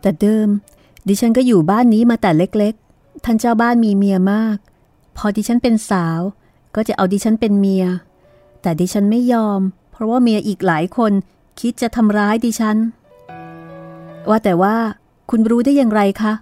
[0.00, 0.48] แต่เดิม
[1.08, 4.56] ดิฉันก็อยู่บ้านนี้มาแต่เล็กๆ ท่านเจ้าบ้านมีเมียมาก
[5.16, 6.20] พอดิฉันเป็นสาว
[6.74, 7.86] ก็จะเอาดิฉันเป็นเมีย
[8.62, 11.12] แต่ดิฉันไม่ยอม เพราะว่าเมียอีกหลายคน
[11.60, 12.76] คิดจะทำร้ายดิฉัน
[14.28, 14.76] ว่าแต่ว่า
[15.30, 16.32] คุณรู้ได้อย่างไรคะ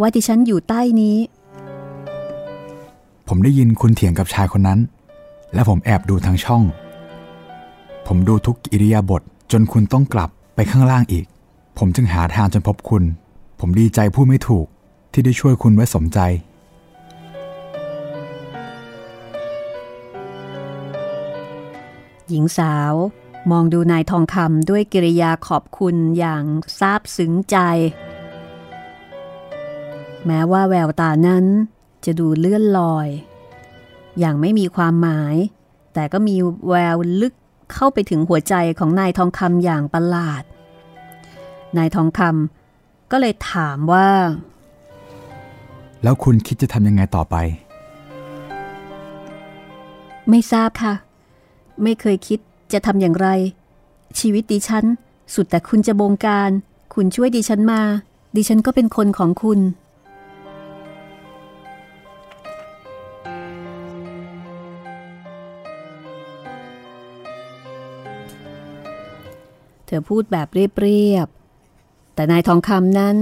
[0.00, 1.16] ว่าดิฉันอยู่ใต้นี้
[3.28, 4.80] ผมได้ยินคุณเถียงกับชายคนนั้น
[5.54, 6.62] และผมแอบดูทางช่อง
[8.06, 9.22] ผมดูทุกอิริยาบถ
[9.52, 11.24] จนคุณต้องกลับไปข้างล่างอีก
[11.78, 13.04] ผมจึงหาทางจนพบคุณ
[13.60, 14.66] ผมดีใจผู้ไม่ถูก
[15.12, 16.18] ที่ได้ช่วยคุณไว้สมใจ
[22.28, 22.92] หญิงสาว
[23.50, 26.44] มองดูนายทองคำด้วยกิริยาขอบคุณอย่าง
[26.78, 27.56] ซาบซึ้งใจ
[30.26, 31.44] แม้ว่าแววตานั้น
[32.04, 33.08] จะดูเลื่อนลอย
[34.18, 35.34] อย่างไม่มีความหมาย
[35.94, 36.36] แต่ก็มี
[36.68, 37.34] แววลึก
[37.72, 40.42] เข้าไปถึงหัวใจของนายทองคำอย่างประหลาด
[41.78, 44.08] นายทองคำก็เลยถามว่า
[46.02, 47.36] แล้วคุณคิดจะทำยังไงต่อไป
[50.30, 50.94] ไม่ทราบค่ะ
[51.82, 52.38] ไม่เคยคิด
[52.72, 53.28] จะทำอย่างไร
[54.18, 54.84] ชีวิตดิฉัน
[55.34, 56.50] สุดแต่คุณจะบงการ
[56.94, 57.82] คุณช่วยดิฉันมา
[58.36, 59.60] ดิฉันก็เป็นคนของคุณ
[69.86, 71.28] เธอพูดแบบเรียบ
[72.14, 73.18] แต่นายทองคำนั้น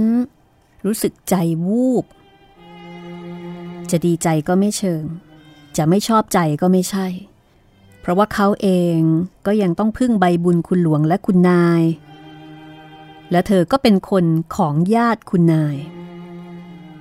[0.85, 1.35] รู้สึกใจ
[1.65, 2.05] วูบ
[3.91, 5.03] จะดีใจก็ไม่เชิง
[5.77, 7.07] จะไม่ชอบใจก็ไม่ใช่
[8.01, 8.97] เพราะว่าเขาเอง
[9.45, 11.83] ก็ยังต้องพึ่งใบบุญคุณหลวงและคุณนาย
[13.31, 14.25] และเธอก็เป็นคน
[14.55, 15.77] ของญาติคุณนาย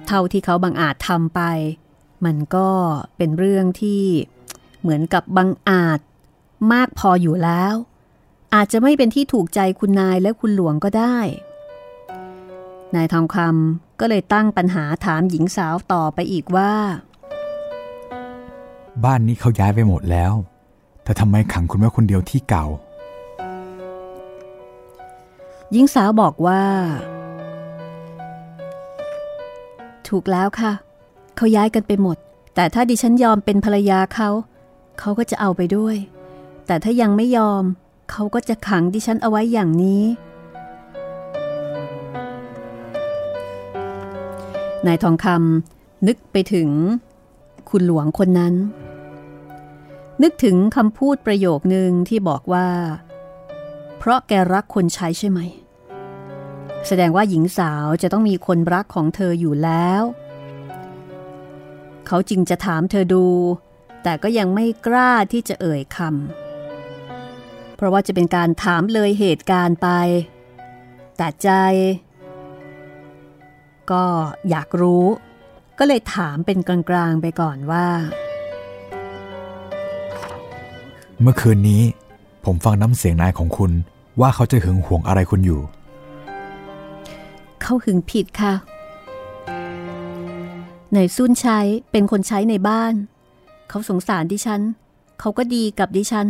[0.06, 1.40] เท่าที่เขาบังอาจทำไป
[2.24, 2.68] มันก็
[3.16, 4.02] เป็นเรื่องที่
[4.80, 6.00] เหมือนกับบังอาจ
[6.72, 7.74] มากพออยู่แล้ว
[8.54, 11.18] อาจจะไม่เป็นที่ถูกใจคุณนายและคุณหลวงก็ได้
[12.94, 16.72] นายทองคำก็เลยตั้งปัญหาถามหญิงสาวต่อไปอีกว่า
[19.04, 20.32] บ้านนี้เขาย้ายไปหมดแล้ว
[21.02, 22.66] แต่ทำไมขังคุณไว้คนเดียวที่เก่า
[25.72, 26.62] หญิงสาวบอกว่า
[30.08, 30.72] ถูกแล้วค่ะ
[31.36, 32.16] เขาย้ายกันไปหมด
[32.54, 34.30] แต่ถ้าดิฉันยอมเป็นภรรยาเขา
[34.98, 35.96] เขาก็จะเอาไปด้วย
[36.66, 37.62] แต่ถ้ายังไม่ยอม
[38.10, 40.02] เขาก็จะขังดิฉันเอาไว้อย่างนี้
[44.86, 46.70] นายทองคำนึกไปถึง
[47.70, 48.54] คุณหลวงคนนั้น
[50.22, 52.68] นึกถึงคำพูดประโยคนึงที่บอกว่า
[53.98, 55.40] เพราะแกรักคนใช้ใช่ไหม
[56.86, 60.02] แสดงว่าหญิงสาวจะต้องมีคนรักของเธออยู่แล้ว
[62.06, 63.26] เขาจึงจะถามเธอดู
[64.02, 69.88] แต่ก็ยังไม่กล้าที่จะเอ่ยคำเพราะว่าจะเป็นการถามเลยเหตุการณ์ไป
[71.16, 71.50] แต่ใจ
[73.90, 74.04] ก็
[74.50, 75.04] อยากรู้
[75.78, 77.86] ก็เลยถามเป็นกลางๆไปก่อนว่า
[81.20, 81.82] เมื่อคืนนี้
[82.44, 83.72] ผมฟังน้ำเสียงนายของคุณ
[84.20, 85.60] ว่าเขาจะหึงหวงอะไรคุณอยู่
[87.62, 88.54] เขาหึงผิดค่ะ
[90.94, 91.58] นายซุนใช้
[91.90, 92.94] เป็นคนใช้ในบ้าน
[93.68, 94.62] เขาสงสารดิฉัน
[95.20, 96.28] เขาก็ดีกับดิฉัน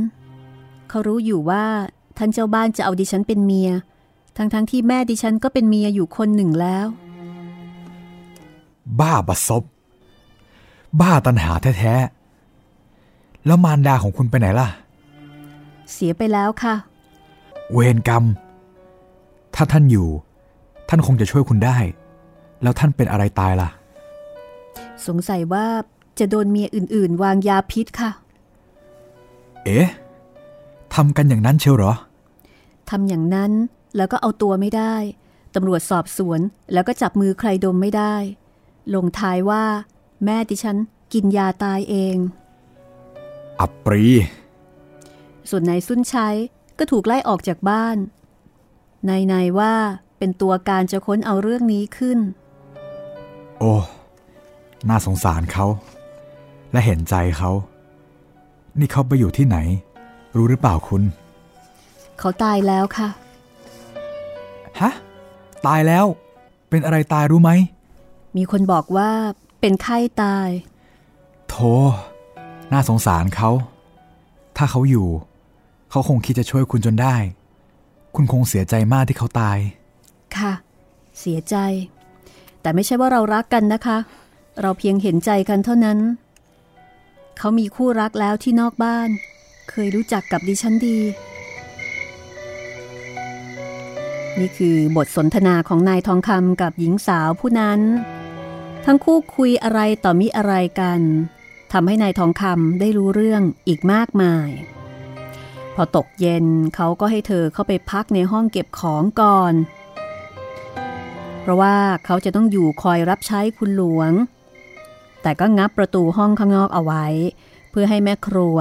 [0.89, 1.65] เขารู้อยู่ว่า
[2.19, 3.71] ท่านเจ้าบ้านจะเอาดิฉันเป็นเมีย
[4.37, 6.87] ทั้งๆทที่แม่ดิฉันก็เป็นเมียอยู่คนหนึ่งแล้ว
[9.01, 9.63] บ้าบัดซบ
[11.01, 14.69] บ้าตันหาแท้ๆ แล้วมารดาของคุณไปไหนล่ะ
[15.93, 16.75] เสียไปแล้วค่ะ
[17.73, 18.25] เวรกรรม
[19.55, 20.09] ถ้าท่านอยู่
[20.89, 21.79] ท่านคงจะช่วยคุณได้
[22.63, 23.69] แล้วท่านเป็นอะไรตายล่ะ
[25.07, 25.67] สงสัยว่า
[26.19, 28.11] จะโดนเมียอื่นๆ วางยาพิษค่ะ
[29.65, 29.89] เอ๊ะ
[30.95, 31.93] ทำกันอย่างนั้นเชียวเหรอ
[32.91, 33.53] ทำอย่างนั้น
[33.97, 34.95] แล้วก็เอาตัวไม่ได้
[35.55, 36.41] ตำรวจสอบสวน
[36.73, 38.15] แล้วก็จับมือใครดมไม่ได้
[38.95, 39.65] ลงท้ายว่า
[40.25, 40.77] แม่ดิฉัน
[41.13, 42.17] กินยาตายเอง
[43.61, 44.05] อับปรี
[45.49, 46.37] ส่วนนายสุนชัย
[46.79, 47.97] ก็ถูกไล่ออกจากบ้าน
[49.09, 49.75] นายนายว่า
[50.19, 52.19] เป็นตัวการจะค้นเอาเรื่องนี้ขึ้น
[53.59, 53.73] โอ้
[54.89, 55.67] น่าสงสารเขา
[56.73, 57.51] และเห็นใจเขา
[58.79, 59.57] นี่เขาไปอยู่ที่ไหน
[60.37, 61.03] รู้หรือเปล่าคุณ
[62.19, 63.09] เขาตายแล้วค่ะ
[64.81, 64.93] ฮะ
[65.67, 66.05] ตายแล้ว
[66.71, 67.51] เป็นอะไรตายรู้ไหม
[68.37, 69.11] มีคนบอกว่า
[69.61, 70.49] เป็นไข้ตาย
[71.49, 71.73] โธ่
[72.73, 73.51] น่าสงสารเขา
[74.57, 75.09] ถ้าเขาอยู่
[75.91, 77.17] เขาคงคิดจะช่วยคุณจนได้
[78.15, 79.59] คุณคงเสียใจมากที่เขาตาย
[80.37, 80.53] ค่ะ
[81.21, 81.57] เสียใจ
[82.61, 83.99] แต่ไม่ใช่ว่าเรารักกันนะคะ
[84.61, 85.99] เราเพียงเห็นใจกันเท่านั้น
[87.39, 89.09] เขามีคู่รักแล้วที่นอกบ้าน
[89.71, 90.99] เคยรู้จักกับดิฉันดี
[94.39, 97.81] นี่คือบทสนทนาของนายทองคำกับหญิงสาวผู้นั้น
[98.87, 101.01] ทั้งคู่คุยอะไรต่อมิอะไรกัน
[101.73, 104.49] ทำให้นายทองคำได้รู้เรื่องอีกมากมาย
[105.75, 109.55] พอตกเย็นเขาก็ให้เธอเข้าไปพักในห้องเก็บของก่อน
[111.41, 114.13] เพราะว่าเขาจะต้องอยู่คอยรับใช้คุณหลวง
[115.23, 117.07] แต่ก็งับประตูห้องข้างนอกเอาไว้
[117.71, 118.57] เพื่อให้แม่ครัว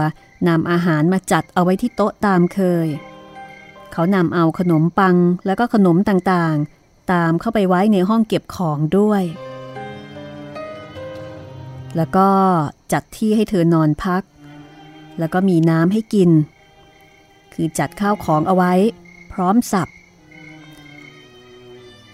[0.47, 2.87] นำอาหารมาจัดเอาไว้ที่โต๊ะตามเคย
[3.91, 5.15] เขานำเอาขนมปัง
[5.45, 9.23] แล้วก็ขนมต่างๆ ตามเข้าไปไว้ในห้องเก็บของด้วย
[11.97, 12.27] แล้วก็
[12.93, 14.23] จัดที่ให้เธอนอนพัก
[15.19, 16.29] แล้วก็มีน้ำให้กิน
[17.53, 18.73] คือจัดข้าวของเอาไว้
[19.33, 19.87] พร้อมสับ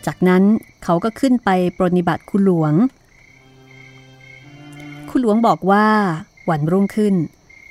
[0.05, 0.43] จากนั้น
[0.83, 2.73] เขาก็ขึ้นไปปรนิบัติคุณหลวง
[5.09, 5.87] คุณหลวงบอกว่า
[6.49, 7.15] วันรุ่งขึ้น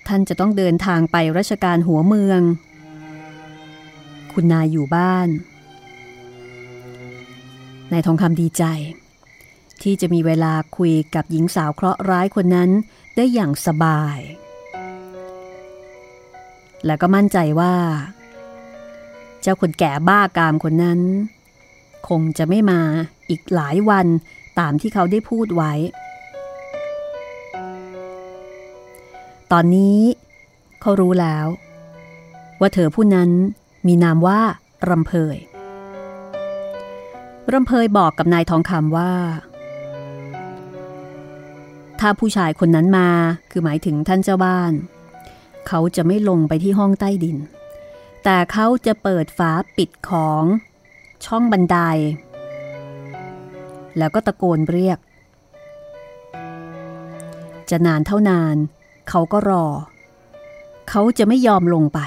[0.09, 2.41] ท่านจะต้องเดินทางไปราชการหัวเมือง
[4.33, 5.29] คุณนายอยู่บ้าน
[7.93, 8.65] นายทองคำดีใจ
[9.83, 12.71] ที่จะมีเวลาคุยกับหญิงสาวเคราะห์ร้ายคนนั้น
[13.17, 14.19] ได้อย่างสบาย
[16.87, 17.75] และก็มั่นใจว่า
[19.41, 21.01] เจ้าคนแก่บ้ากามคนนั้น
[22.09, 22.81] คงจะไม่มา
[23.31, 24.07] อีกหลายวัน
[24.59, 25.73] ตามที่เขาได้พูดไว้
[29.53, 29.99] ตอนนี้
[30.81, 31.47] เขารู้แล้ว
[32.61, 33.31] ว่าเธอผู้นั้น
[33.87, 34.41] มีนามว่า
[34.89, 35.39] รำเพย
[37.53, 39.13] รำเพยบอกกับนายทองคำว่า
[42.01, 43.09] ถ้าผู้ชายคนนั้นมา
[43.51, 44.73] คือหมายถึงท่านเจ้าบ้าน
[45.69, 47.37] เขาจะไม่ลงไปที่ห้องใต้ดิน
[48.25, 50.43] แต่เขาจะเปิดฝาปิดของ
[51.27, 51.77] ช่องบันได
[53.99, 54.99] แล้วก็ตะโกนเรียก
[57.71, 58.57] จะนานเท่านาน
[59.09, 59.67] เขาก็รอ
[60.91, 61.99] เขาจะไม่ยอมลงไป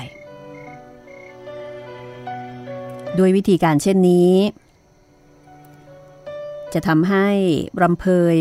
[3.17, 4.33] ด้วยวิธีการเช่นนี้
[6.73, 7.27] จะทำให้
[7.81, 8.35] รำเพย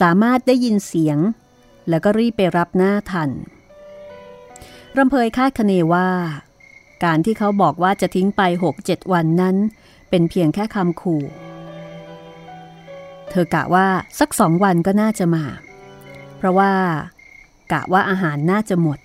[0.00, 1.18] สามารถได้ยินเสียง
[1.88, 3.30] แล้วก็รีบไปรับหน้าทัน
[4.96, 6.08] รำเพยคาดคะเนว่า
[7.04, 8.42] การที่เขาบอกว่าจะทิ้งไป
[8.78, 9.56] 6-7วันนั้น
[10.10, 11.24] เป็นเพียงแค่คำขู่
[13.30, 13.86] เธอกะว่า
[14.18, 15.44] สักสองวันก็น่าจะมา
[16.36, 16.72] เพราะว่า
[17.72, 18.98] กะว่าอาหารน่าจะหมด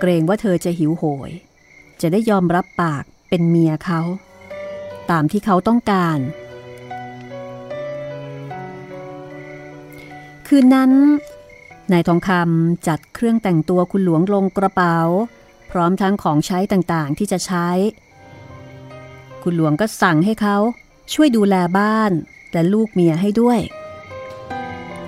[0.00, 1.30] เกรงว่าเธอจะหิวโหย
[2.00, 4.00] จะได้ยอมรับปากเป็นเมียเขา
[5.10, 6.18] ตามที่เขาต้องการ
[10.56, 10.92] คืนนั้น
[11.92, 14.98] นายทองคำจัดเครื่องแต่งตัวคุณหลวงลงกระเป๋า
[15.70, 17.68] พร้อมทั้งของใช้ต่างๆที่จะใช้
[19.42, 20.56] คุณหลวงก็สั่งให้เขา
[21.12, 22.12] ช่วยดูแลบ้าน
[22.52, 23.60] และลูกเมียให้ด้วย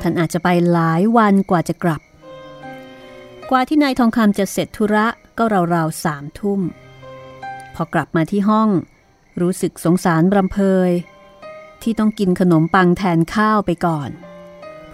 [0.00, 2.02] ท่านอาจจะไปหลายวันกว่าจะกลับ
[3.50, 5.06] กว่าที่นายทองคำจะเสร็จธุระ
[5.38, 5.44] ก็
[5.74, 6.60] ราวๆสามทุ่ม
[7.74, 8.68] พอกลับมาที่ห้อง
[9.40, 10.90] รู้สึกสงสารรำเพย
[11.82, 14.35] ที่ต้องกินขนมปังแทนข้าวไปก่อนเ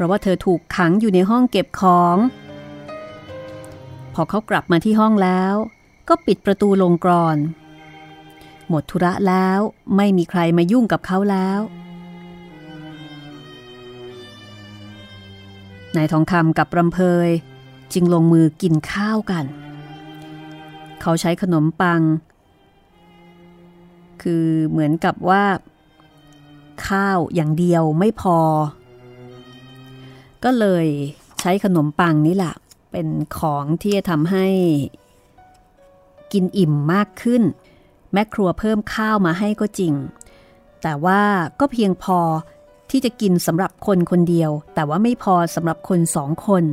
[0.03, 2.17] ราะว่าเธอถูกขังอยู่ในห้องเก็บของ
[4.15, 5.55] พอเขากลับมาที่ห้องแล้ว
[6.09, 7.37] ก็ปิดประตูลงกรอน
[8.69, 9.59] หมดธุระแล้ว
[9.97, 11.61] ไม่มีใครมายุ่งกับเขาแล้ว
[15.97, 17.29] นายทองคำกับรำเพย
[17.93, 19.45] จึงลงมือกินข้าวกัน
[21.01, 22.01] เขาใช้ขนมปัง
[24.23, 25.45] คือเหมือนกับว่า
[26.89, 28.39] ข้าวอย่างเดียวไม่พอ
[30.45, 30.87] ก็เลย
[31.41, 32.55] ใช้ขนมปังนี่แหละ
[32.91, 34.47] เป็นของที่จะทำให้
[36.33, 37.43] กินอิ่มมากขึ้น
[38.13, 39.95] แม่ครัวเพิ่มข้าวมาให้ก็จริง
[40.83, 41.23] แต่ว่า
[41.61, 42.21] ก็เพียงพอ
[42.91, 46.65] ที่จะกินสำหรับคนคนเดียว แต่ว่าไม่พอสำหรับคนสองคน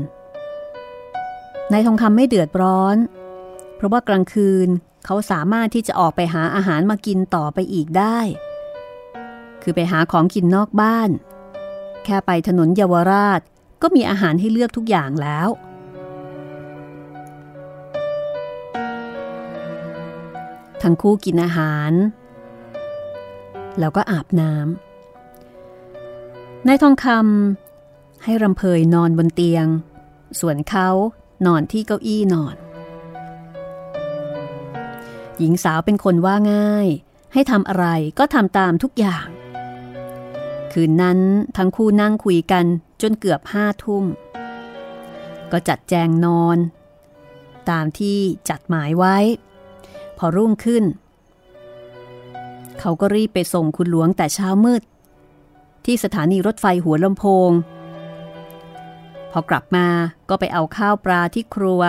[1.72, 2.98] นายทองคำไม่เดือดร้อน
[3.76, 4.68] เพราะว่ากลางคืน
[5.06, 8.20] เขาสามารถที่จะออกไปหาอาหารมากินต่อไปอีกได้
[9.62, 11.10] คือไปหาของกินนอกบ้าน
[12.04, 13.42] แค่ไปถนนเยาวราช
[13.82, 15.50] ก็มีอาหารให้เลือกทุกอย่างแล้ว
[20.82, 21.92] ทั้งคู่กินอาหาร
[23.80, 29.66] แล้วก็อาบน้ำนายทองคำให้รำเพยนอนบนเตียง
[30.40, 30.90] ส่วนเขา
[31.46, 32.56] นอนที่เก้าอี้นอน
[35.38, 36.88] หญิงสาวเป็นคนว่าง่าย
[37.34, 37.86] ให้ทำอะไร
[38.20, 39.28] ก็ทำตามทุกอย่าง
[40.72, 41.20] คืนนั้น
[41.58, 42.66] ทั้งคู่นั่งคุยกัน
[43.02, 44.06] จนเกือบห้าทุ่ม
[45.52, 46.58] ก็จัดแจงนอน
[47.70, 48.20] ตามที่
[48.50, 49.18] จัดหมายไว้
[50.18, 50.84] พอรุ่งขึ้น
[52.80, 54.84] เขาก็รีบไปส่งคุณหลวงแต่เช้ามืด
[55.86, 57.52] ที่สถานีรถไฟหัวลำโพง
[59.32, 59.88] พอกลับมา
[60.30, 61.82] ก็ไปเอาข้าวปลาที่ครัว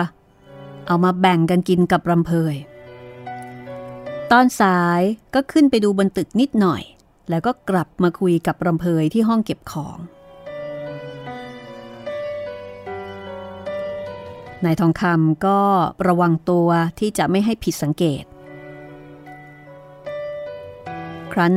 [0.87, 2.55] เอามาแบ่งกันกินกับรำเพย
[4.31, 5.01] ตอนสาย
[5.33, 6.83] ก็ขึ้นไปดูบนตึกนิดหน่อย
[7.29, 9.97] แล้วก็กลับมาคุยกับรำเพยที่ห้องเก็บของ
[14.65, 15.59] นายทองคำก็
[16.07, 18.23] ระวังตัวที่จะไม่ให้ผิดสังเกต
[21.31, 21.53] ครั้น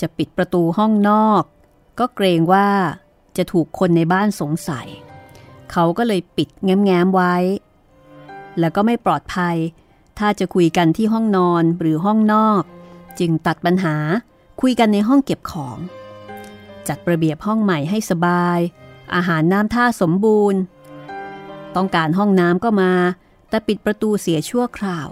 [0.00, 1.42] จะปิดประตูห้องนอก
[1.98, 2.68] ก็เกรงว่า
[3.36, 4.88] จะถูกคนในบ้านสงสัย
[5.72, 7.36] เขาก็เลยปิดแง้มๆไว้
[8.58, 9.56] แล้วก็ไม่ปลอดภัย
[10.18, 12.62] ถ้าจะคุยกันที่ห้องนอนหรือห้องนอก
[13.18, 13.96] จึงตัดปัญหา
[14.60, 15.78] คุยกันในห้องเก็บของ
[16.88, 18.58] จัดระเบียบห้องใหม่ให้สบาย
[19.14, 20.60] อาหารน้ำท่าสมบูรณ์
[21.76, 22.92] ต้องการห้องน้ำก็มา
[23.48, 25.08] แต่ปิดประตูเสียชั่วคราว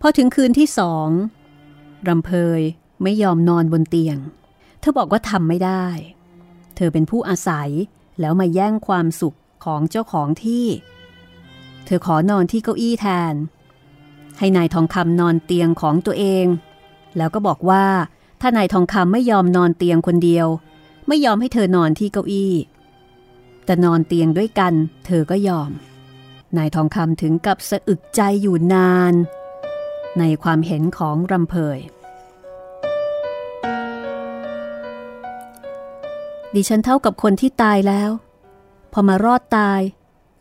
[0.00, 1.08] พอถึงคืนที่สอง
[2.08, 2.60] รำเพย
[3.02, 4.18] ไม่ยอมนอนบนเตียง
[4.80, 5.86] เธอบอกว่าทำไม่ได้
[6.76, 7.70] เธอเป็นผู้อาศัย
[8.20, 10.66] แล้วมาแย่งความสุขของเจ้าของที่
[11.86, 13.34] เธอขอนอนที่เก้าอี้แทน
[14.38, 16.46] ให้นายทองคำนอนเตียงของตัวเอง
[17.16, 17.84] แล้วก็บอกว่า
[18.44, 20.46] ถ้านายทองคำไม่ยอมนอนเตียงคนเดียว
[21.08, 22.54] ไม่ยอมให้เธอนอนที่เก้าอี้
[23.64, 24.74] แต่นอนเตียงด้วยกัน
[25.06, 25.70] เธอก็ยอม
[26.56, 29.14] นายทองคำถึงกับสะอึกใจอยู่นาน
[30.18, 31.78] ในความเห็นของรำเพย
[36.54, 38.10] ดิฉันเท่ากับคนที่ตายแล้ว
[38.92, 39.80] พอมารอดตาย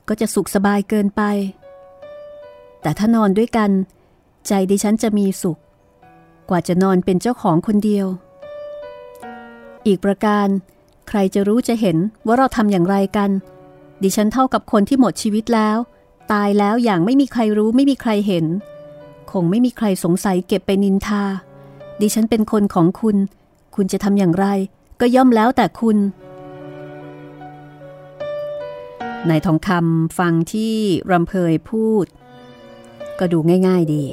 [0.08, 1.22] ก็จะสุขสบายเกินไป
[2.82, 3.72] แต่ถ้านอนด้วยกัน
[4.48, 5.60] ใจดิฉันจะมีสุข
[6.52, 8.08] กว่าจะนอนเป็นเจ้าของคนเดียว
[9.88, 10.48] อีกประการ
[11.10, 13.30] ใครจะรู้จะเห็นว่าเราทำอย่างไรกัน
[14.04, 15.78] ดิฉันเท่ากับคนที่หมดชีวิตแล้ว
[16.32, 18.46] ตายแล้วอย่างไม่มีใครรู้ไม่มีใครเห็น
[19.32, 21.24] คงไม่มีใครสงสัยเก็บไปนินทา
[22.02, 23.18] ดิฉันเป็นคนของคุณ
[23.76, 24.46] คุณจะทำอย่างไร
[25.02, 25.98] ก็ย่อมแล้วแต่คุณ
[29.30, 30.76] นายทองคำฟังที่
[31.12, 32.06] รำเพยพูด
[33.20, 33.38] ก็ดู
[33.68, 34.06] ง่าย ๆดี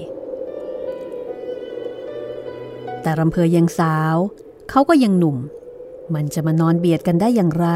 [3.03, 4.17] แต่รำเพยยังสาว
[4.71, 5.37] เขาก็ยังหนุ่ม
[6.15, 7.69] มันจะมานอนเบียดกันได้อย่างไร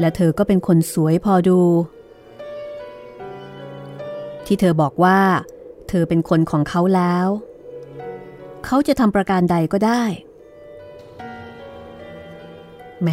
[0.00, 1.60] และเธอก็เป็นคนสวยพอดู
[4.46, 5.20] ที่เธอบอกว่า
[5.88, 7.26] เธอเป็นคนของเขาแล้ว
[8.64, 10.02] เขาจะทำประการใดก็ได้
[13.02, 13.08] แหม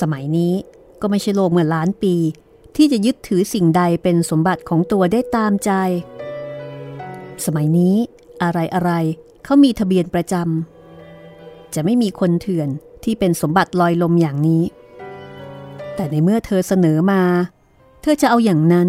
[0.00, 0.54] สมัยนี้
[1.00, 2.14] ก็ไม่ใช่โลกเมื่อล้านปี
[2.76, 5.72] ที่จะยึดถือสิ่งใดเป็นสมบัติของตัวได้ตามใจ
[7.44, 7.96] สมัยนี้
[8.42, 8.92] อะไรอะไร
[9.44, 12.68] เขามีทะเบียนประจำจะไม่มีคนเถื่อน
[13.04, 14.62] ที่เป็นสมบัติลอยลมอย่างนี้
[15.94, 17.22] แต่ในเมื่อเธอเสนอมา
[18.02, 18.88] เธอจะเอาอย่างนั้น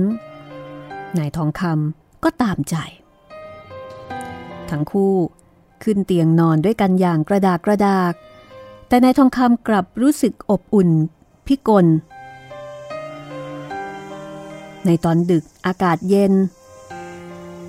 [1.17, 2.75] นายทองคำก็ตามใจ
[4.69, 5.15] ทั้งคู่
[5.83, 8.13] ขึ้นเตียงนอนด้วยกันอย่างกระดากกระดาก
[8.87, 10.89] แต่นายทองคำกลับรู้สึกอบอุ่น
[11.47, 11.85] พิกล
[14.85, 16.33] ในตอนดึกอากาศเย็น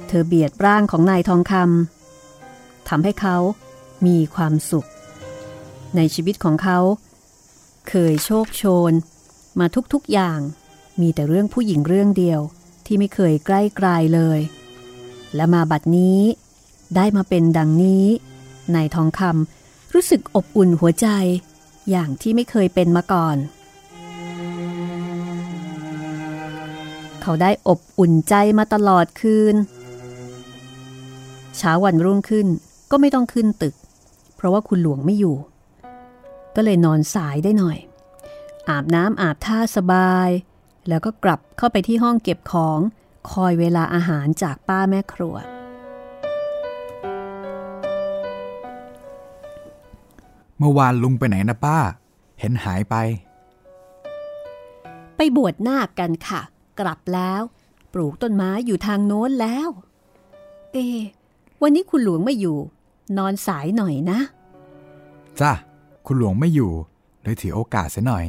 [0.06, 2.01] เธอเบียดร่างของนายทองคำ
[2.88, 3.36] ทำให้เขา
[4.06, 4.88] มีความสุข
[5.96, 6.78] ในชีวิตของเขา
[7.88, 8.92] เคยโชคโชน
[9.60, 10.40] มาทุกๆอย่าง
[11.00, 12.40] มีแต่เรื่องผู้หญิงเรื่องเดียว
[12.86, 14.40] ที่ไม่เคยใกล้ไกลเลย
[15.34, 16.20] และมาบัดนี้
[16.96, 18.06] ได้มาเป็นดังนี้
[18.74, 21.08] นายทองคำรู้สึกอบอุ่นหัวใจ
[21.90, 23.36] อย่างที่ไม่เคยเป็นมาก่อน
[27.22, 29.56] เขาได้อบอุ่นใจมาตลอดคืน
[31.56, 32.46] เช้าวันรุ่งขึ้น
[32.94, 33.74] ก็ไม่ต้องขึ้นตึก
[34.36, 35.36] เพราะว่าคุณหลวงไม่อยู่
[36.56, 37.78] ก็เลยนอนสายได้หน่อย
[38.68, 40.28] อาบน้ำอาบท่าสบาย
[40.88, 42.78] แล้วก็กลับเข้าไปที่ห้องเก็บของ
[43.30, 45.34] คอยเวลาอาหารจากป้าแม่ครัว
[50.58, 51.78] เมื่อวานลุงไปไหนนะป้า
[52.40, 52.94] เห็นหายไป
[55.16, 56.40] ไปบวชนาคกันค่ะ
[56.80, 57.42] กลับแล้ว
[57.92, 59.68] ปลูกต้นไม้อยู่ทางโน้นแล้ว
[60.72, 60.78] เอ
[61.62, 62.58] วันนี้คุณหลวงไม่อยู่
[63.16, 64.20] นอนสายหน่อยนะ
[65.40, 65.52] จ้า
[66.06, 66.72] คุณหลวงไม่อยู่
[67.22, 68.24] เลยถือโอกาสเสียหน่อย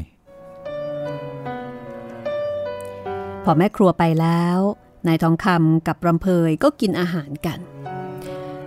[3.44, 4.60] พอแม่ครัวไปแล้ว
[5.08, 7.60] นายทองคำกับรำเพยก็กินอาหารกัน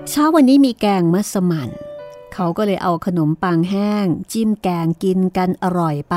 [0.09, 1.71] เช้าวันนี้มีแกงมัสมั่น
[2.35, 6.17] เขาก็เลยเอาขนมปังแห้ง จิ้มแกงกินกันอร่อยไป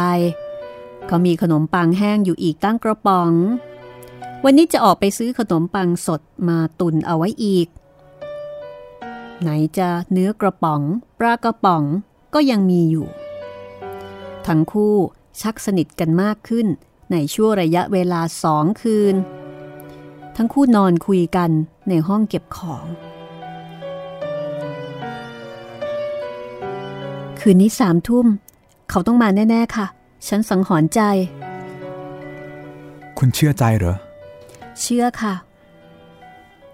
[1.07, 3.31] เขามีขนมปังแห้งอยู่อีกตั้งกระป๋อง
[4.43, 7.67] วันนี้จะออกไปซื้อขนมปังสดมาตุนเอาไว้อีก
[9.41, 10.81] ไหนจะเนื้อกระป๋อง
[11.19, 11.83] ปลากระป๋อง
[12.33, 13.07] ก็ยังมีอยู่
[14.47, 14.95] ทั้งคู่
[15.41, 16.67] ชักสนิทกันมากขึ้น
[17.11, 19.15] ในช่วงระยะเวลาสองคืน
[20.35, 21.51] ทั้งคู่นอนคุยกัน
[21.89, 22.85] ในห้องเก็บของ
[27.39, 28.25] คืนนี้สามทุ่ม
[28.89, 29.87] เขาต้องมาแน่ ๆ ค่ะ
[30.27, 31.01] ฉันสังหรณ์ใจ
[33.17, 33.95] คุณเชื่อใจเหรอ
[34.81, 35.33] เชื่อค่ะ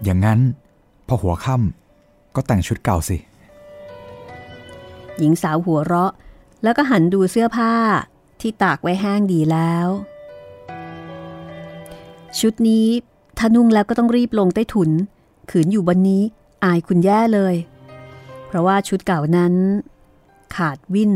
[0.04, 0.40] อย่างนั้น
[1.06, 1.85] พอหัวค่ำ
[2.36, 3.16] ก็แต่งชุดเก่าสิ
[5.18, 6.12] หญิงสาวหัวเราะ
[6.62, 7.72] แล้วก็หันดูเสื้อผ้า
[8.40, 9.88] ที่ตากไว้แห้งดีแล้ว
[12.40, 12.86] ชุดนี้
[13.38, 14.90] ถ้านุ่งแล้วก็ต้องรีบลงใต้ถุน
[15.50, 16.22] ขืนอยู่บนนี้
[16.64, 17.54] อายคุณแย่เลย
[18.46, 19.54] เพราะว่าชุดเก่านั้น
[20.56, 21.12] ขาดวิน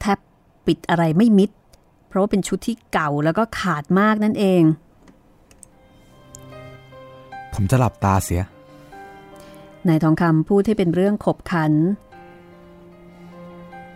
[0.00, 0.18] แทบ
[0.66, 1.50] ปิดอะไรไม่มิด
[2.08, 4.62] เพราะว่าเป็นชุดที่เก่าแล้วก็ขาดมากนั่นเอง
[7.54, 8.42] ผมจะหลับตาเสีย
[9.88, 11.72] นายทองคำพูดให้เป็นเรื่องขบขัน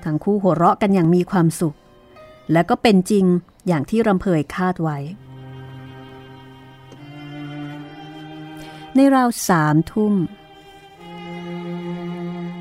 [0.05, 1.77] ทั้งคู่หัวเราะกันอย่างมีความสุข
[2.53, 3.25] และก็เป็นจริง
[3.67, 4.99] อย่างที่รำเพยคาดไว้
[8.95, 10.15] ในราวสามทุ่ม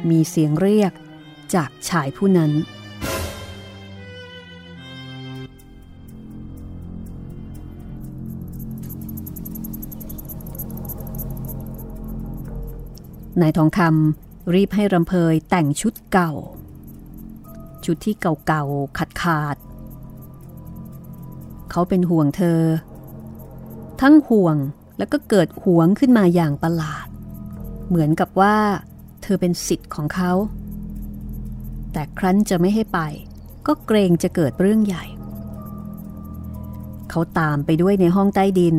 [0.09, 0.93] มีเสียงเรียก
[1.55, 2.51] จากชายผู้นั้น
[13.41, 16.31] นายทองคำรีบให้รำเพยแต่งชุดเก่า
[17.85, 18.15] ชุดที่
[18.47, 19.57] เก่าๆขาดขาด
[21.71, 22.61] เขาเป็นห่วงเธอ
[24.01, 24.55] ทั้งห่วง
[24.97, 27.07] แล้วก็เกิดหวงขึ้นมาอย่างประหลาด
[27.87, 28.55] เหมือนกับว่า
[29.21, 30.31] เธอเป็นสิทธิ์ของเขา
[31.91, 32.99] แต่ครั้นจะไม่ให้ไป
[33.67, 35.05] ก็เกรงจะเกิดเรื่องใหญ่
[37.09, 38.77] เขาตามไปด้วยในห้องใต้ดิน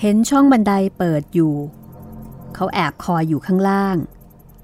[0.00, 1.54] เห็นช่องบันไดเปิดอยู่
[2.54, 3.96] เขาแอบคอยอยู่ข้างล่าง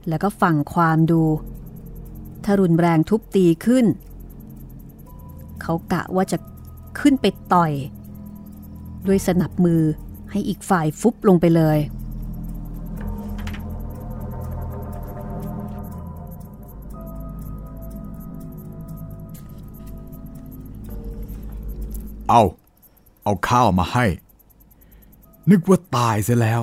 [0.09, 1.23] แล้วก็ฟังความดู
[2.45, 3.87] ถ้ารุนแรงทุบตีขึ้น
[5.63, 6.39] เขากะว่าจะ
[7.01, 7.73] ขึ้นไปต่อย
[9.07, 9.83] ด้วยสนับมือ
[10.31, 11.79] ให้อีกฝ่ายฟุบลงไปเลย
[22.29, 22.43] เอา
[23.25, 24.07] เอาข้าวมาให้
[25.51, 26.61] นึกว่าตายเสียแล้ว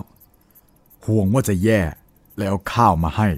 [1.08, 1.82] ห่วงว่าจะแย่
[2.38, 3.30] แล้วเอาข้าวมาให้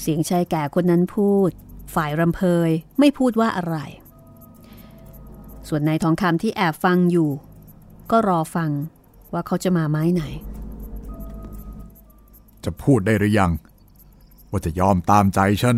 [0.00, 1.50] เสียงชายแก่คนนั้นพูด
[1.94, 3.76] ฝ่ายรำเพยไม่พูดว่าอะไร
[5.68, 7.30] ส่วนนายทองคำที่แอบฟังอยู่
[8.10, 8.70] ก็รอฟัง
[9.32, 10.22] ว่าเขาจะมาไม้ไหน
[12.64, 13.50] จะพูดได้หรือยัง
[14.50, 15.76] ว่าจะยอมตามใจฉัน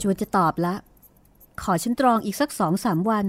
[0.00, 0.74] จวนจะตอบละ
[1.62, 3.26] ขอฉันตรองอีกสักสองสามวัน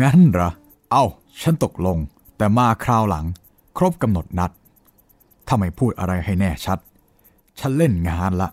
[0.00, 0.50] งั้นเหรอ
[0.90, 1.04] เอา
[1.42, 1.98] ฉันตกลง
[2.36, 3.26] แต่มาคราวหลัง
[3.76, 4.50] ครบกำหนดนัด
[5.46, 6.78] ถ้าไม่พูดอะไรให้แน่ชัด
[7.58, 8.48] ฉันเล่นงานละ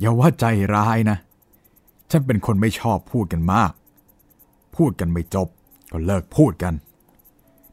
[0.00, 0.44] อย่าว่าใจ
[0.74, 1.16] ร้ายนะ
[2.10, 3.72] ฉันเป็นคนไม่ชอบพูดกันมาก
[4.76, 5.48] พูดกันไม่จบ
[5.92, 6.74] ก็เลิกพูดกัน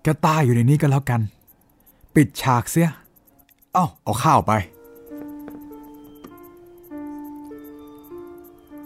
[0.04, 1.22] แกตายอยู่ในนี้ก็แล้วกัน
[2.16, 2.90] ปิดฉากเสีย
[3.74, 4.52] เอ้า เอาข้าวไป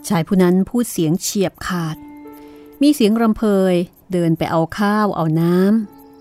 [0.07, 1.97] ชายผู้นั้นพูดเสียงเฉียบขาด
[2.81, 3.43] มีเสียงรำเพ
[3.73, 3.75] ย
[4.13, 5.55] เดินไปเอาข้าวเอาน้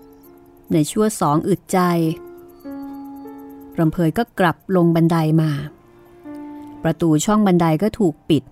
[0.03, 1.79] ำในชั่วสองอึดใจ
[3.79, 5.51] รำเพยก็กลับลงบันไดมา
[6.83, 8.43] ประตูช่องบันไดก็ถูกปิด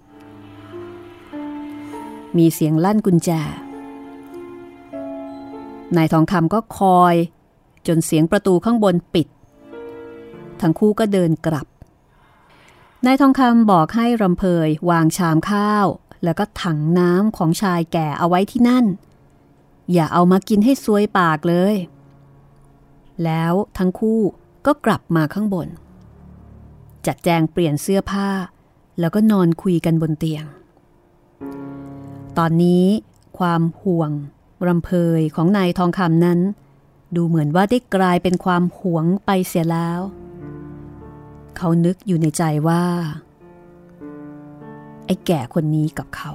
[2.38, 3.30] มีเสียงลั่นกุญแจ
[5.96, 7.16] นายทองคำก็คอย
[7.88, 9.28] จนเสียงประตูข้างบนปิด
[10.62, 11.68] ทั้งคู่ก็เดินกลับ
[13.06, 15.88] นายทองคำบอกให้รำเพยวางชามข้าว
[16.24, 18.86] แล้วก็ถังน้ำของชายแก่เอาไว้ที่นั่น
[19.94, 21.76] อย่าเอามากินให้ซวยปากเลย
[23.24, 24.22] แล้วทั้งคู่
[24.66, 25.68] ก็กลับมาข้างบน
[27.06, 28.30] จัดแจงเปลี่ยนเสื้อผ้า
[29.00, 30.46] แล้วก็นอนคุยกันบนเตียง
[32.38, 32.86] ตอนนี้
[33.38, 34.12] ความห่วง
[34.68, 36.40] รำเพยของนายทองคำนั้น
[37.16, 40.02] ดูเหมือนว่าได้กลายเป็นความหวงไปเสียแล้ว
[41.58, 42.84] เขานึกอยู่ในใจว่า
[45.06, 46.32] ไอ้แก่คนนี้กับเขา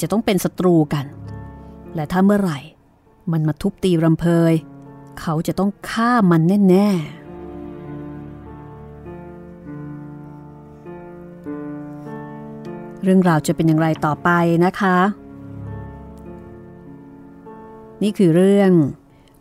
[0.00, 1.06] จะต้องเป็นศัตรูกัน
[1.94, 2.58] และถ้าเมื่อไหร่
[3.32, 4.52] มันมาทุบตีรำเพย
[5.20, 7.26] เขาจะต้องฆ่ามันแน่ ๆ
[13.02, 14.30] เรื่องราวจะเป็นอย่างไรต่อไป
[14.64, 14.98] นะคะ
[18.02, 18.70] นี่คือเรื่อง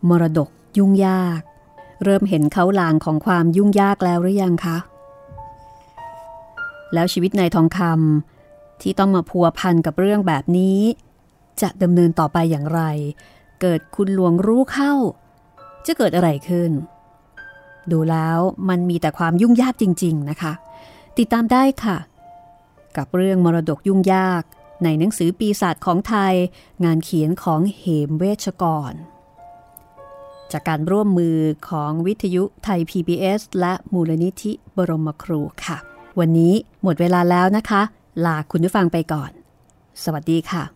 [0.09, 1.39] มรดกยุ่งยาก
[2.03, 4.77] เริ่มเห็นเขาลางของความยุ่งยากแล้วหรือยังคะ
[6.93, 10.79] แล้วชีวิตนายทองคำที่ต้องมาพัวพันกับเรื่องแบบนี้
[11.61, 12.81] จะดำเนินต่อไปอย่างไร
[13.61, 14.93] เกิดคุณหลวงรู้เข้า
[15.85, 16.71] จะเกิดอะไรขึ้น
[17.91, 18.39] ดูแล้ว
[18.69, 20.53] มันมีแต่ความยุ่งยากจริง ๆนะคะ
[21.17, 21.97] ติดตามได้ค่ะ
[22.97, 24.43] กับเรื่องมรดกยุ่งยาก
[24.83, 26.33] ในหนังสือปีศาจของไทย
[26.83, 28.93] งานเขียนของเหมเวชกร
[30.51, 31.37] จากการร่วมมือ
[31.69, 35.77] ของวิทยุไทย PBS และมูลนิธิบรมครูค่ะ
[36.19, 36.53] วันนี้
[36.83, 37.81] หมดเวลาแล้วนะคะ
[38.25, 39.31] ลาคุณผู้ฟังไปก่อน
[40.03, 40.74] สวัสดีค่ะ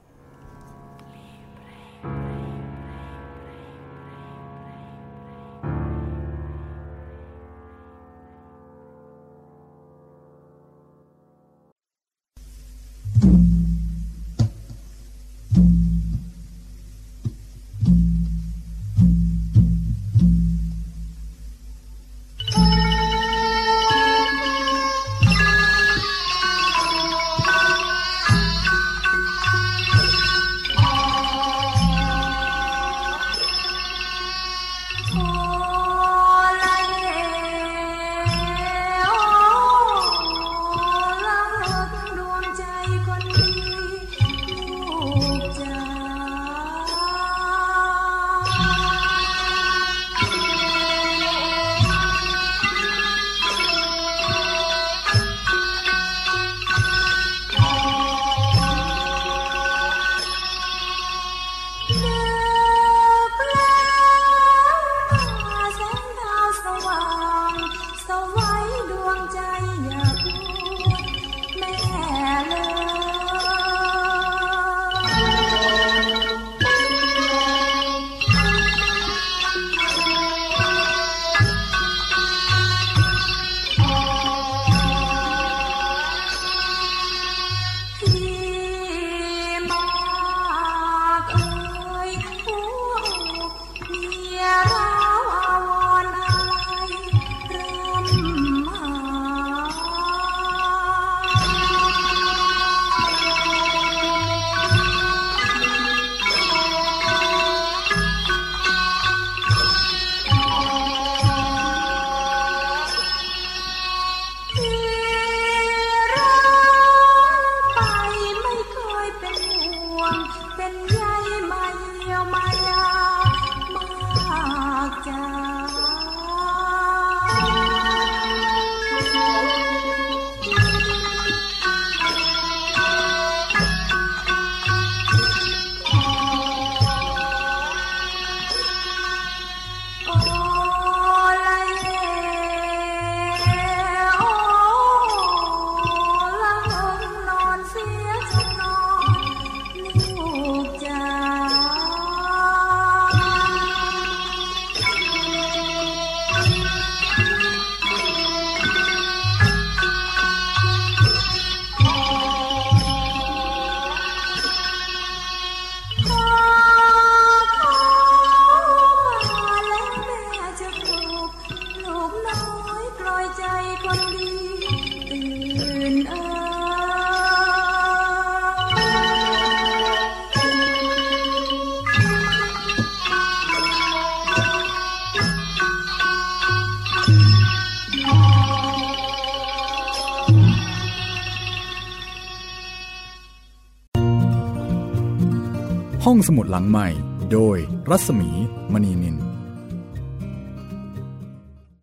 [196.50, 196.88] หลังใหม่
[197.32, 197.58] โดย
[197.90, 198.32] รัศมี